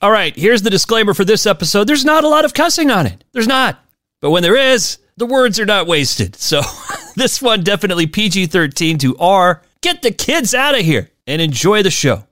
All 0.00 0.12
right, 0.12 0.34
here's 0.36 0.62
the 0.62 0.70
disclaimer 0.70 1.12
for 1.12 1.24
this 1.24 1.44
episode. 1.44 1.88
There's 1.88 2.04
not 2.04 2.22
a 2.22 2.28
lot 2.28 2.44
of 2.44 2.54
cussing 2.54 2.88
on 2.88 3.06
it. 3.06 3.24
There's 3.32 3.48
not. 3.48 3.84
But 4.20 4.30
when 4.30 4.44
there 4.44 4.56
is, 4.56 4.98
the 5.16 5.26
words 5.26 5.58
are 5.58 5.66
not 5.66 5.88
wasted. 5.88 6.36
So 6.36 6.62
this 7.16 7.42
one 7.42 7.64
definitely 7.64 8.06
PG 8.06 8.46
13 8.46 8.98
to 8.98 9.16
R. 9.18 9.62
Get 9.80 10.02
the 10.02 10.12
kids 10.12 10.54
out 10.54 10.78
of 10.78 10.84
here 10.84 11.10
and 11.26 11.42
enjoy 11.42 11.82
the 11.82 11.90
show. 11.90 12.22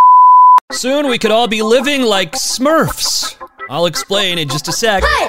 Soon 0.71 1.09
we 1.09 1.19
could 1.19 1.33
all 1.33 1.49
be 1.49 1.63
living 1.63 2.03
like 2.03 2.33
Smurfs. 2.33 3.37
I'll 3.69 3.87
explain 3.87 4.39
in 4.39 4.49
just 4.49 4.69
a 4.69 4.73
sec. 4.73 5.03
Hey, 5.03 5.29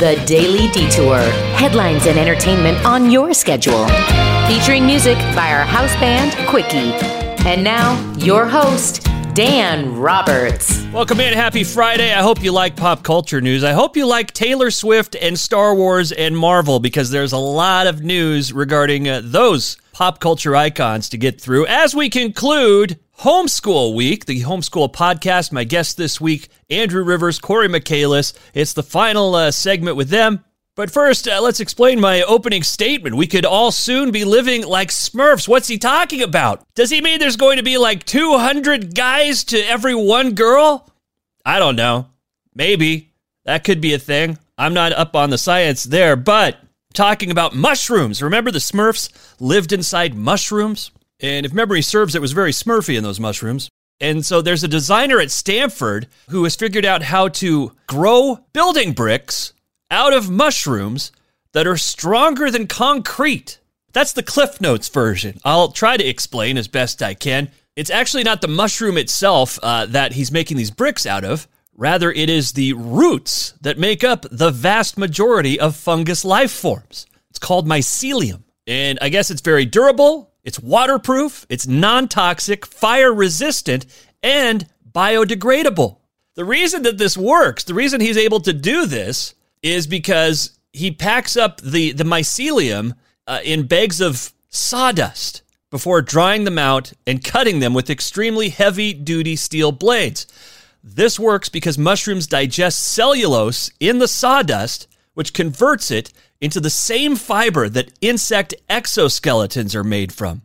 The 0.00 0.16
Daily 0.24 0.68
Detour. 0.68 1.18
Headlines 1.58 2.06
and 2.06 2.18
entertainment 2.18 2.82
on 2.86 3.10
your 3.10 3.34
schedule. 3.34 3.86
Featuring 4.48 4.86
music 4.86 5.18
by 5.36 5.52
our 5.52 5.66
house 5.66 5.94
band, 5.96 6.32
Quickie. 6.48 6.94
And 7.46 7.62
now, 7.62 8.00
your 8.16 8.46
host, 8.46 9.06
Dan 9.34 9.94
Roberts. 9.94 10.82
Welcome 10.86 11.20
in. 11.20 11.34
Happy 11.34 11.64
Friday. 11.64 12.14
I 12.14 12.22
hope 12.22 12.42
you 12.42 12.50
like 12.50 12.76
pop 12.76 13.02
culture 13.02 13.42
news. 13.42 13.62
I 13.62 13.72
hope 13.72 13.94
you 13.94 14.06
like 14.06 14.32
Taylor 14.32 14.70
Swift 14.70 15.16
and 15.20 15.38
Star 15.38 15.74
Wars 15.74 16.12
and 16.12 16.34
Marvel 16.34 16.80
because 16.80 17.10
there's 17.10 17.32
a 17.32 17.36
lot 17.36 17.86
of 17.86 18.02
news 18.02 18.54
regarding 18.54 19.06
uh, 19.06 19.20
those 19.22 19.76
pop 19.92 20.18
culture 20.18 20.56
icons 20.56 21.10
to 21.10 21.18
get 21.18 21.38
through 21.38 21.66
as 21.66 21.94
we 21.94 22.08
conclude 22.08 22.98
Homeschool 23.20 23.94
Week, 23.94 24.24
the 24.24 24.40
Homeschool 24.40 24.94
podcast. 24.94 25.52
My 25.52 25.64
guest 25.64 25.98
this 25.98 26.22
week, 26.22 26.48
Andrew 26.70 27.04
Rivers, 27.04 27.38
Corey 27.38 27.68
Michaelis. 27.68 28.32
It's 28.54 28.72
the 28.72 28.82
final 28.82 29.34
uh, 29.34 29.50
segment 29.50 29.98
with 29.98 30.08
them. 30.08 30.42
But 30.74 30.90
first, 30.90 31.28
uh, 31.28 31.42
let's 31.42 31.60
explain 31.60 32.00
my 32.00 32.22
opening 32.22 32.62
statement. 32.62 33.16
We 33.16 33.26
could 33.26 33.44
all 33.44 33.72
soon 33.72 34.10
be 34.10 34.24
living 34.24 34.66
like 34.66 34.88
Smurfs. 34.88 35.46
What's 35.46 35.68
he 35.68 35.76
talking 35.76 36.22
about? 36.22 36.64
Does 36.74 36.88
he 36.88 37.02
mean 37.02 37.18
there's 37.18 37.36
going 37.36 37.58
to 37.58 37.62
be 37.62 37.76
like 37.76 38.04
200 38.04 38.94
guys 38.94 39.44
to 39.44 39.58
every 39.68 39.94
one 39.94 40.32
girl? 40.34 40.90
I 41.44 41.58
don't 41.58 41.76
know. 41.76 42.06
Maybe. 42.54 43.12
That 43.44 43.64
could 43.64 43.82
be 43.82 43.92
a 43.92 43.98
thing. 43.98 44.38
I'm 44.56 44.72
not 44.72 44.94
up 44.94 45.14
on 45.14 45.28
the 45.28 45.36
science 45.36 45.84
there, 45.84 46.16
but 46.16 46.56
talking 46.94 47.30
about 47.30 47.54
mushrooms. 47.54 48.22
Remember 48.22 48.50
the 48.50 48.60
Smurfs 48.60 49.10
lived 49.38 49.74
inside 49.74 50.14
mushrooms? 50.14 50.90
And 51.22 51.44
if 51.44 51.52
memory 51.52 51.82
serves, 51.82 52.14
it 52.14 52.20
was 52.20 52.32
very 52.32 52.52
smurfy 52.52 52.96
in 52.96 53.04
those 53.04 53.20
mushrooms. 53.20 53.68
And 54.00 54.24
so 54.24 54.40
there's 54.40 54.64
a 54.64 54.68
designer 54.68 55.20
at 55.20 55.30
Stanford 55.30 56.08
who 56.30 56.44
has 56.44 56.56
figured 56.56 56.86
out 56.86 57.02
how 57.02 57.28
to 57.28 57.72
grow 57.86 58.40
building 58.52 58.92
bricks 58.92 59.52
out 59.90 60.12
of 60.12 60.30
mushrooms 60.30 61.12
that 61.52 61.66
are 61.66 61.76
stronger 61.76 62.50
than 62.50 62.66
concrete. 62.66 63.58
That's 63.92 64.12
the 64.12 64.22
Cliff 64.22 64.60
Notes 64.60 64.88
version. 64.88 65.38
I'll 65.44 65.72
try 65.72 65.96
to 65.96 66.06
explain 66.06 66.56
as 66.56 66.68
best 66.68 67.02
I 67.02 67.14
can. 67.14 67.50
It's 67.76 67.90
actually 67.90 68.22
not 68.24 68.40
the 68.40 68.48
mushroom 68.48 68.96
itself 68.96 69.58
uh, 69.62 69.86
that 69.86 70.12
he's 70.12 70.32
making 70.32 70.56
these 70.56 70.70
bricks 70.70 71.06
out 71.06 71.24
of. 71.24 71.48
Rather, 71.76 72.12
it 72.12 72.28
is 72.30 72.52
the 72.52 72.72
roots 72.74 73.54
that 73.60 73.78
make 73.78 74.04
up 74.04 74.26
the 74.30 74.50
vast 74.50 74.98
majority 74.98 75.58
of 75.58 75.76
fungus 75.76 76.24
life 76.24 76.50
forms. 76.50 77.06
It's 77.30 77.38
called 77.38 77.66
mycelium. 77.66 78.42
And 78.66 78.98
I 79.00 79.08
guess 79.08 79.30
it's 79.30 79.40
very 79.40 79.64
durable, 79.64 80.29
it's 80.50 80.58
waterproof, 80.58 81.46
it's 81.48 81.68
non 81.68 82.08
toxic, 82.08 82.66
fire 82.66 83.14
resistant, 83.14 83.86
and 84.20 84.66
biodegradable. 84.90 85.98
The 86.34 86.44
reason 86.44 86.82
that 86.82 86.98
this 86.98 87.16
works, 87.16 87.62
the 87.62 87.74
reason 87.74 88.00
he's 88.00 88.16
able 88.16 88.40
to 88.40 88.52
do 88.52 88.84
this, 88.84 89.36
is 89.62 89.86
because 89.86 90.58
he 90.72 90.90
packs 90.90 91.36
up 91.36 91.60
the, 91.60 91.92
the 91.92 92.02
mycelium 92.02 92.94
uh, 93.28 93.38
in 93.44 93.68
bags 93.68 94.00
of 94.00 94.32
sawdust 94.48 95.42
before 95.70 96.02
drying 96.02 96.42
them 96.42 96.58
out 96.58 96.94
and 97.06 97.22
cutting 97.22 97.60
them 97.60 97.72
with 97.72 97.88
extremely 97.88 98.48
heavy 98.48 98.92
duty 98.92 99.36
steel 99.36 99.70
blades. 99.70 100.26
This 100.82 101.16
works 101.16 101.48
because 101.48 101.78
mushrooms 101.78 102.26
digest 102.26 102.80
cellulose 102.80 103.70
in 103.78 104.00
the 104.00 104.08
sawdust, 104.08 104.88
which 105.14 105.32
converts 105.32 105.92
it 105.92 106.12
into 106.40 106.60
the 106.60 106.70
same 106.70 107.16
fiber 107.16 107.68
that 107.68 107.92
insect 108.00 108.54
exoskeletons 108.68 109.74
are 109.74 109.84
made 109.84 110.12
from. 110.12 110.42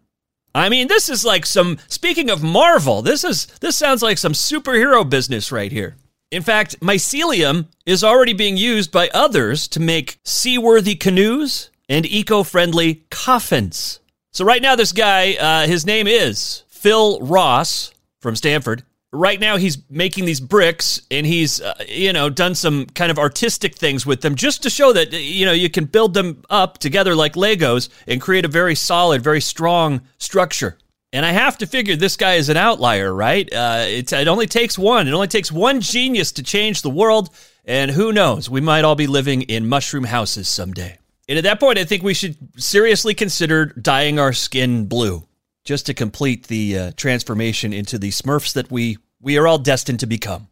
I 0.53 0.69
mean, 0.69 0.88
this 0.88 1.09
is 1.09 1.25
like 1.25 1.45
some 1.45 1.79
speaking 1.88 2.29
of 2.29 2.41
Marvel, 2.41 3.01
this 3.01 3.23
is 3.23 3.45
this 3.59 3.75
sounds 3.75 4.01
like 4.01 4.17
some 4.17 4.34
superhero 4.34 5.07
business 5.07 5.51
right 5.51 5.72
here. 5.72 5.97
In 6.31 6.44
fact, 6.44 6.79
mycelium 6.79 7.67
is 7.85 8.03
already 8.03 8.34
being 8.34 8.57
used 8.57 8.91
by 8.91 9.09
others 9.13 9.67
to 9.69 9.79
make 9.79 10.17
seaworthy 10.23 10.95
canoes 10.95 11.69
and 11.88 12.05
eco-friendly 12.05 13.05
coffins. 13.11 14.00
So 14.31 14.44
right 14.44 14.61
now 14.61 14.75
this 14.75 14.91
guy, 14.91 15.35
uh, 15.35 15.67
his 15.67 15.85
name 15.85 16.07
is 16.07 16.63
Phil 16.67 17.19
Ross 17.19 17.94
from 18.19 18.35
Stanford 18.35 18.84
right 19.15 19.39
now 19.39 19.57
he's 19.57 19.77
making 19.89 20.25
these 20.25 20.39
bricks 20.39 21.01
and 21.09 21.25
he's 21.25 21.61
uh, 21.61 21.73
you 21.87 22.13
know 22.13 22.29
done 22.29 22.53
some 22.53 22.85
kind 22.87 23.11
of 23.11 23.17
artistic 23.17 23.75
things 23.75 24.05
with 24.05 24.21
them 24.21 24.35
just 24.35 24.63
to 24.63 24.69
show 24.69 24.93
that 24.93 25.11
you 25.13 25.45
know 25.45 25.51
you 25.51 25.69
can 25.69 25.85
build 25.85 26.13
them 26.13 26.43
up 26.49 26.77
together 26.77 27.15
like 27.15 27.33
legos 27.33 27.89
and 28.07 28.21
create 28.21 28.45
a 28.45 28.49
very 28.49 28.75
solid 28.75 29.21
very 29.21 29.41
strong 29.41 30.01
structure. 30.17 30.77
And 31.13 31.25
i 31.25 31.31
have 31.31 31.57
to 31.59 31.67
figure 31.67 31.95
this 31.95 32.17
guy 32.17 32.35
is 32.35 32.49
an 32.49 32.57
outlier 32.57 33.13
right? 33.13 33.51
Uh, 33.51 33.85
it 33.87 34.27
only 34.27 34.47
takes 34.47 34.77
one. 34.77 35.07
It 35.07 35.13
only 35.13 35.27
takes 35.27 35.51
one 35.51 35.81
genius 35.81 36.33
to 36.33 36.43
change 36.43 36.81
the 36.81 36.89
world. 36.89 37.29
And 37.63 37.89
who 37.89 38.11
knows? 38.11 38.49
We 38.49 38.61
might 38.61 38.83
all 38.83 38.95
be 38.95 39.07
living 39.07 39.41
in 39.43 39.67
mushroom 39.67 40.03
houses 40.03 40.47
someday. 40.47 40.99
And 41.27 41.37
at 41.37 41.43
that 41.45 41.59
point 41.59 41.79
i 41.79 41.85
think 41.85 42.03
we 42.03 42.13
should 42.13 42.35
seriously 42.57 43.13
consider 43.13 43.65
dyeing 43.65 44.19
our 44.19 44.33
skin 44.33 44.85
blue 44.85 45.25
just 45.65 45.87
to 45.87 45.93
complete 45.93 46.47
the 46.47 46.77
uh, 46.77 46.91
transformation 46.95 47.73
into 47.73 47.97
the 47.97 48.11
smurfs 48.11 48.53
that 48.53 48.71
we 48.71 48.97
we 49.25 49.37
are 49.39 49.47
all 49.47 49.57
destined 49.57 49.99
to 49.99 50.05
become. 50.05 50.47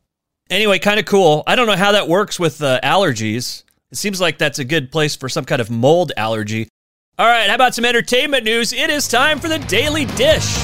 Anyway, 0.49 0.79
kind 0.79 0.99
of 0.99 1.05
cool. 1.05 1.43
I 1.47 1.55
don't 1.55 1.67
know 1.67 1.77
how 1.77 1.93
that 1.93 2.09
works 2.09 2.39
with 2.39 2.61
uh, 2.61 2.81
allergies. 2.83 3.63
It 3.91 3.97
seems 3.97 4.19
like 4.19 4.39
that's 4.39 4.59
a 4.59 4.65
good 4.65 4.91
place 4.91 5.15
for 5.15 5.29
some 5.29 5.45
kind 5.45 5.61
of 5.61 5.69
mold 5.69 6.11
allergy. 6.17 6.67
All 7.19 7.27
right, 7.27 7.47
how 7.47 7.55
about 7.55 7.75
some 7.75 7.85
entertainment 7.85 8.43
news? 8.43 8.73
It 8.73 8.89
is 8.89 9.07
time 9.07 9.39
for 9.39 9.47
the 9.47 9.59
Daily 9.59 10.05
Dish. 10.05 10.57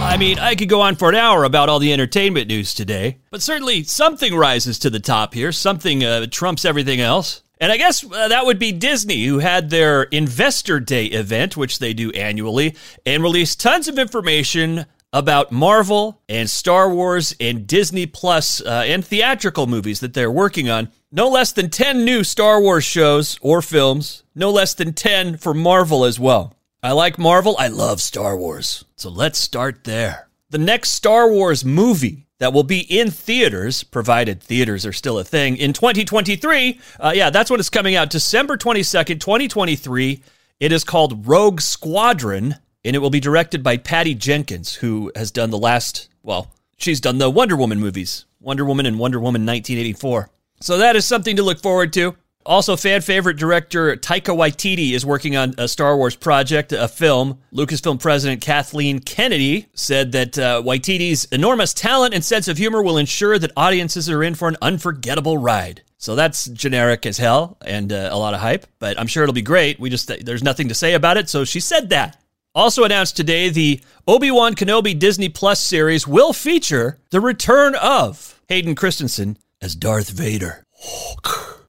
I 0.00 0.16
mean, 0.18 0.38
I 0.38 0.54
could 0.54 0.68
go 0.68 0.80
on 0.80 0.94
for 0.94 1.08
an 1.08 1.16
hour 1.16 1.42
about 1.42 1.68
all 1.68 1.80
the 1.80 1.92
entertainment 1.92 2.46
news 2.46 2.72
today, 2.72 3.18
but 3.30 3.42
certainly 3.42 3.82
something 3.82 4.34
rises 4.34 4.78
to 4.80 4.90
the 4.90 5.00
top 5.00 5.34
here. 5.34 5.50
Something 5.50 6.04
uh, 6.04 6.26
trumps 6.30 6.64
everything 6.64 7.00
else. 7.00 7.42
And 7.60 7.72
I 7.72 7.76
guess 7.76 8.04
uh, 8.04 8.28
that 8.28 8.46
would 8.46 8.58
be 8.58 8.72
Disney, 8.72 9.24
who 9.24 9.38
had 9.38 9.70
their 9.70 10.04
Investor 10.04 10.80
Day 10.80 11.06
event, 11.06 11.56
which 11.56 11.78
they 11.78 11.92
do 11.92 12.10
annually, 12.12 12.76
and 13.04 13.22
released 13.22 13.60
tons 13.60 13.88
of 13.88 13.98
information 13.98 14.86
about 15.12 15.50
Marvel 15.50 16.20
and 16.28 16.48
Star 16.48 16.92
Wars 16.92 17.34
and 17.40 17.66
Disney 17.66 18.06
Plus, 18.06 18.60
uh, 18.60 18.84
and 18.86 19.04
theatrical 19.04 19.66
movies 19.66 20.00
that 20.00 20.14
they're 20.14 20.30
working 20.30 20.68
on. 20.68 20.90
No 21.10 21.28
less 21.28 21.52
than 21.52 21.70
10 21.70 22.04
new 22.04 22.22
Star 22.22 22.60
Wars 22.60 22.84
shows 22.84 23.38
or 23.40 23.62
films, 23.62 24.22
no 24.34 24.50
less 24.50 24.74
than 24.74 24.92
10 24.92 25.38
for 25.38 25.54
Marvel 25.54 26.04
as 26.04 26.20
well. 26.20 26.54
I 26.82 26.92
like 26.92 27.18
Marvel, 27.18 27.56
I 27.58 27.68
love 27.68 28.00
Star 28.00 28.36
Wars. 28.36 28.84
So 28.96 29.08
let's 29.10 29.38
start 29.38 29.84
there. 29.84 30.28
The 30.50 30.58
next 30.58 30.92
Star 30.92 31.30
Wars 31.30 31.64
movie 31.64 32.27
that 32.38 32.52
will 32.52 32.62
be 32.62 32.80
in 32.80 33.10
theaters, 33.10 33.82
provided 33.82 34.42
theaters 34.42 34.86
are 34.86 34.92
still 34.92 35.18
a 35.18 35.24
thing, 35.24 35.56
in 35.56 35.72
2023. 35.72 36.80
Uh, 37.00 37.12
yeah, 37.14 37.30
that's 37.30 37.50
when 37.50 37.60
it's 37.60 37.70
coming 37.70 37.96
out, 37.96 38.10
December 38.10 38.56
22nd, 38.56 39.20
2023. 39.20 40.22
It 40.60 40.72
is 40.72 40.84
called 40.84 41.26
Rogue 41.26 41.60
Squadron, 41.60 42.56
and 42.84 42.96
it 42.96 43.00
will 43.00 43.10
be 43.10 43.20
directed 43.20 43.62
by 43.62 43.76
Patty 43.76 44.14
Jenkins, 44.14 44.74
who 44.74 45.12
has 45.14 45.30
done 45.30 45.50
the 45.50 45.58
last, 45.58 46.08
well, 46.22 46.50
she's 46.76 47.00
done 47.00 47.18
the 47.18 47.30
Wonder 47.30 47.56
Woman 47.56 47.80
movies, 47.80 48.24
Wonder 48.40 48.64
Woman 48.64 48.86
and 48.86 48.98
Wonder 48.98 49.18
Woman 49.18 49.44
1984. 49.44 50.30
So 50.60 50.78
that 50.78 50.96
is 50.96 51.06
something 51.06 51.36
to 51.36 51.42
look 51.42 51.60
forward 51.60 51.92
to. 51.94 52.16
Also, 52.48 52.76
fan 52.76 53.02
favorite 53.02 53.36
director 53.36 53.94
Taika 53.94 54.34
Waititi 54.34 54.92
is 54.92 55.04
working 55.04 55.36
on 55.36 55.54
a 55.58 55.68
Star 55.68 55.98
Wars 55.98 56.16
project, 56.16 56.72
a 56.72 56.88
film. 56.88 57.38
Lucasfilm 57.52 58.00
president 58.00 58.40
Kathleen 58.40 59.00
Kennedy 59.00 59.66
said 59.74 60.12
that 60.12 60.38
uh, 60.38 60.62
Waititi's 60.64 61.26
enormous 61.26 61.74
talent 61.74 62.14
and 62.14 62.24
sense 62.24 62.48
of 62.48 62.56
humor 62.56 62.82
will 62.82 62.96
ensure 62.96 63.38
that 63.38 63.52
audiences 63.54 64.08
are 64.08 64.22
in 64.22 64.34
for 64.34 64.48
an 64.48 64.56
unforgettable 64.62 65.36
ride. 65.36 65.82
So 65.98 66.14
that's 66.14 66.46
generic 66.46 67.04
as 67.04 67.18
hell 67.18 67.58
and 67.60 67.92
uh, 67.92 68.08
a 68.10 68.16
lot 68.16 68.32
of 68.32 68.40
hype, 68.40 68.66
but 68.78 68.98
I'm 68.98 69.08
sure 69.08 69.24
it'll 69.24 69.34
be 69.34 69.42
great. 69.42 69.78
We 69.78 69.90
just 69.90 70.10
there's 70.24 70.42
nothing 70.42 70.68
to 70.68 70.74
say 70.74 70.94
about 70.94 71.18
it, 71.18 71.28
so 71.28 71.44
she 71.44 71.60
said 71.60 71.90
that. 71.90 72.18
Also 72.54 72.82
announced 72.82 73.14
today, 73.14 73.50
the 73.50 73.82
Obi-Wan 74.06 74.54
Kenobi 74.54 74.98
Disney 74.98 75.28
Plus 75.28 75.60
series 75.60 76.08
will 76.08 76.32
feature 76.32 76.98
the 77.10 77.20
return 77.20 77.74
of 77.74 78.40
Hayden 78.48 78.74
Christensen 78.74 79.36
as 79.60 79.74
Darth 79.74 80.08
Vader. 80.08 80.64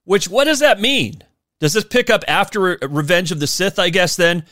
Which, 0.09 0.27
what 0.27 0.45
does 0.45 0.57
that 0.57 0.81
mean? 0.81 1.21
Does 1.59 1.73
this 1.73 1.85
pick 1.85 2.09
up 2.09 2.23
after 2.27 2.79
Revenge 2.81 3.31
of 3.31 3.39
the 3.39 3.45
Sith, 3.45 3.77
I 3.77 3.89
guess, 3.89 4.15
then? 4.15 4.43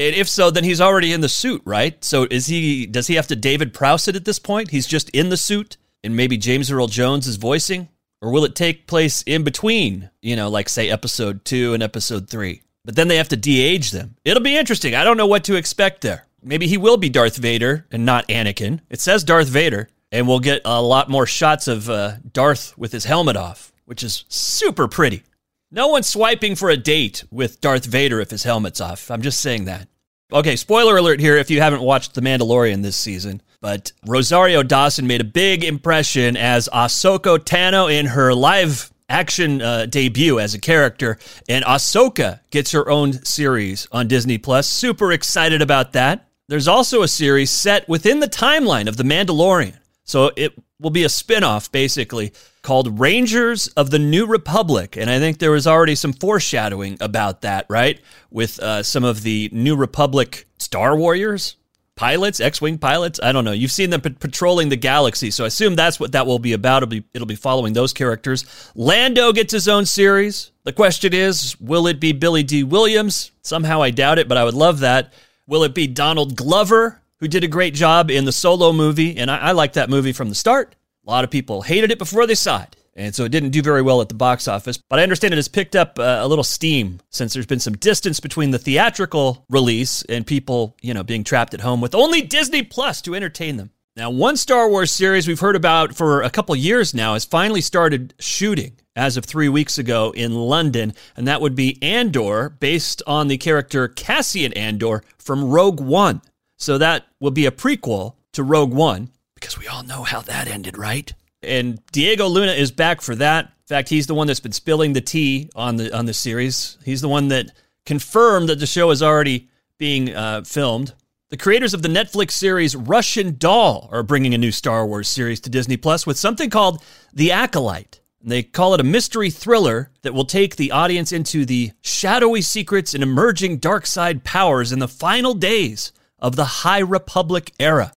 And 0.00 0.16
if 0.16 0.28
so, 0.28 0.50
then 0.50 0.64
he's 0.64 0.80
already 0.80 1.12
in 1.12 1.20
the 1.20 1.28
suit, 1.28 1.62
right? 1.64 2.02
So 2.04 2.26
is 2.28 2.46
he, 2.46 2.86
does 2.86 3.06
he 3.06 3.14
have 3.14 3.28
to 3.28 3.36
David 3.36 3.72
Prowse 3.72 4.08
it 4.08 4.16
at 4.16 4.24
this 4.24 4.40
point? 4.40 4.72
He's 4.72 4.88
just 4.88 5.08
in 5.10 5.28
the 5.28 5.36
suit 5.36 5.76
and 6.02 6.16
maybe 6.16 6.36
James 6.36 6.72
Earl 6.72 6.88
Jones 6.88 7.28
is 7.28 7.36
voicing? 7.36 7.88
Or 8.20 8.32
will 8.32 8.44
it 8.44 8.56
take 8.56 8.88
place 8.88 9.22
in 9.22 9.44
between, 9.44 10.10
you 10.22 10.34
know, 10.34 10.48
like 10.48 10.68
say 10.68 10.90
episode 10.90 11.44
two 11.44 11.72
and 11.72 11.84
episode 11.84 12.28
three? 12.28 12.62
But 12.84 12.96
then 12.96 13.06
they 13.06 13.18
have 13.18 13.28
to 13.28 13.36
de 13.36 13.62
age 13.62 13.92
them. 13.92 14.16
It'll 14.24 14.42
be 14.42 14.56
interesting. 14.56 14.96
I 14.96 15.04
don't 15.04 15.16
know 15.16 15.28
what 15.28 15.44
to 15.44 15.54
expect 15.54 16.00
there. 16.00 16.26
Maybe 16.42 16.66
he 16.66 16.78
will 16.78 16.96
be 16.96 17.10
Darth 17.10 17.36
Vader 17.36 17.86
and 17.92 18.04
not 18.04 18.26
Anakin. 18.26 18.80
It 18.90 19.00
says 19.00 19.22
Darth 19.22 19.46
Vader, 19.46 19.88
and 20.10 20.26
we'll 20.26 20.40
get 20.40 20.62
a 20.64 20.82
lot 20.82 21.08
more 21.08 21.26
shots 21.26 21.68
of 21.68 21.88
uh, 21.88 22.16
Darth 22.32 22.76
with 22.76 22.90
his 22.90 23.04
helmet 23.04 23.36
off, 23.36 23.72
which 23.86 24.02
is 24.02 24.24
super 24.28 24.86
pretty. 24.86 25.22
No 25.70 25.88
one's 25.88 26.08
swiping 26.08 26.54
for 26.54 26.70
a 26.70 26.76
date 26.76 27.24
with 27.30 27.60
Darth 27.60 27.86
Vader 27.86 28.20
if 28.20 28.30
his 28.30 28.44
helmet's 28.44 28.80
off. 28.80 29.10
I'm 29.10 29.22
just 29.22 29.40
saying 29.40 29.64
that. 29.64 29.88
Okay, 30.32 30.56
spoiler 30.56 30.96
alert 30.96 31.20
here 31.20 31.36
if 31.36 31.50
you 31.50 31.60
haven't 31.60 31.82
watched 31.82 32.14
The 32.14 32.20
Mandalorian 32.20 32.82
this 32.82 32.96
season. 32.96 33.40
But 33.60 33.92
Rosario 34.04 34.62
Dawson 34.62 35.06
made 35.06 35.20
a 35.20 35.24
big 35.24 35.64
impression 35.64 36.36
as 36.36 36.68
Ahsoka 36.72 37.38
Tano 37.38 37.92
in 37.92 38.06
her 38.06 38.34
live 38.34 38.92
action 39.08 39.62
uh, 39.62 39.86
debut 39.86 40.38
as 40.40 40.54
a 40.54 40.60
character, 40.60 41.18
and 41.48 41.64
Ahsoka 41.64 42.40
gets 42.50 42.72
her 42.72 42.88
own 42.88 43.12
series 43.24 43.86
on 43.92 44.08
Disney 44.08 44.38
Plus. 44.38 44.68
Super 44.68 45.12
excited 45.12 45.62
about 45.62 45.92
that. 45.92 46.28
There's 46.48 46.68
also 46.68 47.02
a 47.02 47.08
series 47.08 47.50
set 47.50 47.88
within 47.88 48.20
the 48.20 48.28
timeline 48.28 48.88
of 48.88 48.96
The 48.96 49.04
Mandalorian. 49.04 49.78
So 50.04 50.30
it 50.36 50.54
will 50.80 50.90
be 50.90 51.04
a 51.04 51.08
spin-off 51.08 51.72
basically 51.72 52.32
called 52.62 52.98
Rangers 52.98 53.68
of 53.68 53.90
the 53.90 53.98
New 53.98 54.26
Republic 54.26 54.96
and 54.96 55.08
I 55.08 55.18
think 55.18 55.38
there 55.38 55.50
was 55.50 55.66
already 55.66 55.94
some 55.94 56.12
foreshadowing 56.12 56.98
about 57.00 57.42
that, 57.42 57.66
right? 57.68 58.00
With 58.30 58.58
uh, 58.58 58.82
some 58.82 59.04
of 59.04 59.22
the 59.22 59.48
New 59.52 59.76
Republic 59.76 60.46
Star 60.58 60.96
Warriors 60.96 61.56
pilots, 61.96 62.40
X-wing 62.40 62.78
pilots. 62.78 63.18
I 63.22 63.32
don't 63.32 63.44
know. 63.44 63.52
You've 63.52 63.72
seen 63.72 63.90
them 63.90 64.02
p- 64.02 64.10
patrolling 64.10 64.68
the 64.68 64.76
galaxy, 64.76 65.30
so 65.30 65.44
I 65.44 65.46
assume 65.48 65.74
that's 65.74 65.98
what 65.98 66.12
that 66.12 66.26
will 66.26 66.38
be 66.38 66.52
about. 66.52 66.82
It'll 66.82 66.90
be 66.90 67.04
it'll 67.14 67.26
be 67.26 67.34
following 67.34 67.72
those 67.72 67.92
characters. 67.92 68.44
Lando 68.74 69.32
gets 69.32 69.52
his 69.52 69.66
own 69.66 69.86
series. 69.86 70.52
The 70.64 70.72
question 70.72 71.12
is, 71.12 71.58
will 71.60 71.86
it 71.86 71.98
be 71.98 72.12
Billy 72.12 72.42
Dee 72.42 72.62
Williams? 72.62 73.32
Somehow 73.42 73.82
I 73.82 73.90
doubt 73.90 74.18
it, 74.18 74.28
but 74.28 74.36
I 74.36 74.44
would 74.44 74.54
love 74.54 74.80
that. 74.80 75.12
Will 75.46 75.64
it 75.64 75.74
be 75.74 75.86
Donald 75.86 76.36
Glover, 76.36 77.00
who 77.20 77.28
did 77.28 77.44
a 77.44 77.48
great 77.48 77.74
job 77.74 78.10
in 78.10 78.24
the 78.24 78.32
Solo 78.32 78.72
movie, 78.72 79.16
and 79.16 79.30
I, 79.30 79.38
I 79.38 79.52
liked 79.52 79.74
that 79.74 79.90
movie 79.90 80.12
from 80.12 80.28
the 80.28 80.34
start. 80.34 80.74
A 81.06 81.10
lot 81.10 81.24
of 81.24 81.30
people 81.30 81.62
hated 81.62 81.90
it 81.90 81.98
before 81.98 82.26
they 82.26 82.34
saw 82.34 82.62
it. 82.62 82.76
And 82.96 83.14
so 83.14 83.24
it 83.24 83.28
didn't 83.28 83.50
do 83.50 83.60
very 83.60 83.82
well 83.82 84.00
at 84.00 84.08
the 84.08 84.14
box 84.14 84.48
office. 84.48 84.78
But 84.78 84.98
I 84.98 85.02
understand 85.02 85.34
it 85.34 85.36
has 85.36 85.48
picked 85.48 85.76
up 85.76 85.98
uh, 85.98 86.20
a 86.22 86.26
little 86.26 86.42
steam 86.42 87.00
since 87.10 87.34
there's 87.34 87.46
been 87.46 87.60
some 87.60 87.76
distance 87.76 88.20
between 88.20 88.52
the 88.52 88.58
theatrical 88.58 89.44
release 89.50 90.02
and 90.04 90.26
people, 90.26 90.76
you 90.80 90.94
know, 90.94 91.02
being 91.02 91.22
trapped 91.22 91.52
at 91.52 91.60
home 91.60 91.82
with 91.82 91.94
only 91.94 92.22
Disney 92.22 92.62
Plus 92.62 93.02
to 93.02 93.14
entertain 93.14 93.58
them. 93.58 93.70
Now, 93.96 94.10
one 94.10 94.36
Star 94.36 94.68
Wars 94.68 94.90
series 94.90 95.28
we've 95.28 95.40
heard 95.40 95.56
about 95.56 95.94
for 95.94 96.22
a 96.22 96.30
couple 96.30 96.56
years 96.56 96.94
now 96.94 97.14
has 97.14 97.24
finally 97.24 97.60
started 97.60 98.14
shooting 98.18 98.76
as 98.94 99.16
of 99.16 99.24
three 99.24 99.48
weeks 99.48 99.78
ago 99.78 100.10
in 100.14 100.34
London, 100.34 100.94
and 101.16 101.28
that 101.28 101.40
would 101.40 101.54
be 101.54 101.78
Andor, 101.82 102.50
based 102.50 103.02
on 103.06 103.28
the 103.28 103.38
character 103.38 103.88
Cassian 103.88 104.52
Andor 104.54 105.02
from 105.18 105.44
Rogue 105.44 105.80
One. 105.80 106.20
So 106.56 106.78
that 106.78 107.06
will 107.20 107.30
be 107.30 107.46
a 107.46 107.50
prequel 107.50 108.14
to 108.32 108.42
Rogue 108.42 108.72
One, 108.72 109.10
because 109.34 109.58
we 109.58 109.66
all 109.66 109.82
know 109.82 110.02
how 110.02 110.20
that 110.22 110.48
ended, 110.48 110.76
right? 110.78 111.12
and 111.46 111.80
Diego 111.92 112.26
Luna 112.26 112.52
is 112.52 112.70
back 112.70 113.00
for 113.00 113.14
that. 113.16 113.46
In 113.46 113.68
fact, 113.68 113.88
he's 113.88 114.06
the 114.06 114.14
one 114.14 114.26
that's 114.26 114.40
been 114.40 114.52
spilling 114.52 114.92
the 114.92 115.00
tea 115.00 115.50
on 115.54 115.76
the 115.76 115.96
on 115.96 116.06
the 116.06 116.14
series. 116.14 116.78
He's 116.84 117.00
the 117.00 117.08
one 117.08 117.28
that 117.28 117.50
confirmed 117.84 118.48
that 118.48 118.58
the 118.58 118.66
show 118.66 118.90
is 118.90 119.02
already 119.02 119.48
being 119.78 120.14
uh, 120.14 120.42
filmed. 120.42 120.92
The 121.30 121.36
creators 121.36 121.74
of 121.74 121.82
the 121.82 121.88
Netflix 121.88 122.32
series 122.32 122.76
Russian 122.76 123.36
Doll 123.36 123.88
are 123.90 124.04
bringing 124.04 124.34
a 124.34 124.38
new 124.38 124.52
Star 124.52 124.86
Wars 124.86 125.08
series 125.08 125.40
to 125.40 125.50
Disney 125.50 125.76
Plus 125.76 126.06
with 126.06 126.18
something 126.18 126.50
called 126.50 126.82
The 127.12 127.32
Acolyte. 127.32 128.00
And 128.22 128.30
they 128.30 128.44
call 128.44 128.74
it 128.74 128.80
a 128.80 128.84
mystery 128.84 129.30
thriller 129.30 129.90
that 130.02 130.14
will 130.14 130.24
take 130.24 130.54
the 130.54 130.70
audience 130.70 131.12
into 131.12 131.44
the 131.44 131.72
shadowy 131.80 132.42
secrets 132.42 132.94
and 132.94 133.02
emerging 133.02 133.58
dark 133.58 133.86
side 133.86 134.22
powers 134.22 134.72
in 134.72 134.78
the 134.78 134.88
final 134.88 135.34
days 135.34 135.92
of 136.18 136.36
the 136.36 136.44
High 136.44 136.80
Republic 136.80 137.52
era. 137.58 137.92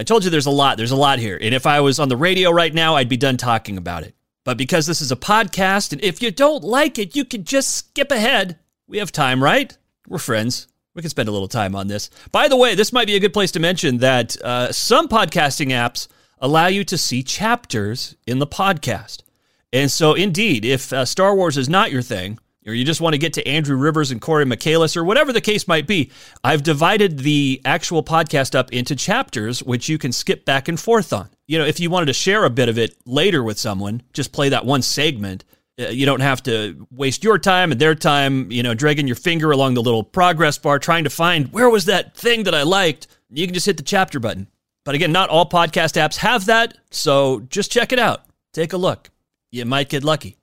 I 0.00 0.04
told 0.04 0.24
you 0.24 0.30
there's 0.30 0.46
a 0.46 0.50
lot. 0.50 0.76
There's 0.76 0.90
a 0.90 0.96
lot 0.96 1.18
here. 1.18 1.38
And 1.40 1.54
if 1.54 1.66
I 1.66 1.80
was 1.80 1.98
on 1.98 2.08
the 2.08 2.16
radio 2.16 2.50
right 2.50 2.72
now, 2.72 2.96
I'd 2.96 3.08
be 3.08 3.16
done 3.16 3.36
talking 3.36 3.76
about 3.76 4.02
it. 4.02 4.14
But 4.44 4.58
because 4.58 4.86
this 4.86 5.00
is 5.00 5.12
a 5.12 5.16
podcast, 5.16 5.92
and 5.92 6.02
if 6.02 6.20
you 6.20 6.30
don't 6.30 6.64
like 6.64 6.98
it, 6.98 7.14
you 7.14 7.24
can 7.24 7.44
just 7.44 7.76
skip 7.76 8.10
ahead. 8.10 8.58
We 8.88 8.98
have 8.98 9.12
time, 9.12 9.42
right? 9.42 9.76
We're 10.08 10.18
friends. 10.18 10.66
We 10.94 11.02
can 11.02 11.10
spend 11.10 11.28
a 11.28 11.32
little 11.32 11.48
time 11.48 11.74
on 11.74 11.86
this. 11.86 12.10
By 12.32 12.48
the 12.48 12.56
way, 12.56 12.74
this 12.74 12.92
might 12.92 13.06
be 13.06 13.14
a 13.14 13.20
good 13.20 13.32
place 13.32 13.52
to 13.52 13.60
mention 13.60 13.98
that 13.98 14.40
uh, 14.42 14.72
some 14.72 15.08
podcasting 15.08 15.68
apps 15.68 16.08
allow 16.38 16.66
you 16.66 16.84
to 16.84 16.98
see 16.98 17.22
chapters 17.22 18.16
in 18.26 18.40
the 18.40 18.46
podcast. 18.46 19.22
And 19.72 19.90
so, 19.90 20.14
indeed, 20.14 20.64
if 20.64 20.92
uh, 20.92 21.04
Star 21.04 21.34
Wars 21.34 21.56
is 21.56 21.68
not 21.68 21.92
your 21.92 22.02
thing, 22.02 22.38
or 22.66 22.74
you 22.74 22.84
just 22.84 23.00
want 23.00 23.14
to 23.14 23.18
get 23.18 23.32
to 23.34 23.46
Andrew 23.46 23.76
Rivers 23.76 24.10
and 24.10 24.20
Corey 24.20 24.44
Michaelis, 24.44 24.96
or 24.96 25.04
whatever 25.04 25.32
the 25.32 25.40
case 25.40 25.66
might 25.66 25.86
be, 25.86 26.10
I've 26.44 26.62
divided 26.62 27.18
the 27.18 27.60
actual 27.64 28.02
podcast 28.02 28.54
up 28.54 28.72
into 28.72 28.94
chapters, 28.94 29.62
which 29.62 29.88
you 29.88 29.98
can 29.98 30.12
skip 30.12 30.44
back 30.44 30.68
and 30.68 30.78
forth 30.78 31.12
on. 31.12 31.28
You 31.46 31.58
know, 31.58 31.64
if 31.64 31.80
you 31.80 31.90
wanted 31.90 32.06
to 32.06 32.12
share 32.12 32.44
a 32.44 32.50
bit 32.50 32.68
of 32.68 32.78
it 32.78 32.96
later 33.04 33.42
with 33.42 33.58
someone, 33.58 34.02
just 34.12 34.32
play 34.32 34.50
that 34.50 34.64
one 34.64 34.82
segment. 34.82 35.44
Uh, 35.80 35.84
you 35.84 36.06
don't 36.06 36.20
have 36.20 36.42
to 36.44 36.86
waste 36.90 37.24
your 37.24 37.38
time 37.38 37.72
and 37.72 37.80
their 37.80 37.94
time, 37.94 38.50
you 38.52 38.62
know, 38.62 38.74
dragging 38.74 39.06
your 39.06 39.16
finger 39.16 39.50
along 39.50 39.74
the 39.74 39.82
little 39.82 40.04
progress 40.04 40.58
bar 40.58 40.78
trying 40.78 41.04
to 41.04 41.10
find 41.10 41.52
where 41.52 41.70
was 41.70 41.86
that 41.86 42.14
thing 42.16 42.44
that 42.44 42.54
I 42.54 42.62
liked. 42.62 43.06
You 43.30 43.46
can 43.46 43.54
just 43.54 43.66
hit 43.66 43.78
the 43.78 43.82
chapter 43.82 44.20
button. 44.20 44.48
But 44.84 44.94
again, 44.94 45.12
not 45.12 45.30
all 45.30 45.48
podcast 45.48 46.00
apps 46.00 46.16
have 46.16 46.46
that, 46.46 46.76
so 46.90 47.40
just 47.48 47.70
check 47.70 47.92
it 47.92 47.98
out. 47.98 48.24
Take 48.52 48.72
a 48.72 48.76
look. 48.76 49.10
You 49.50 49.64
might 49.64 49.88
get 49.88 50.04
lucky. 50.04 50.36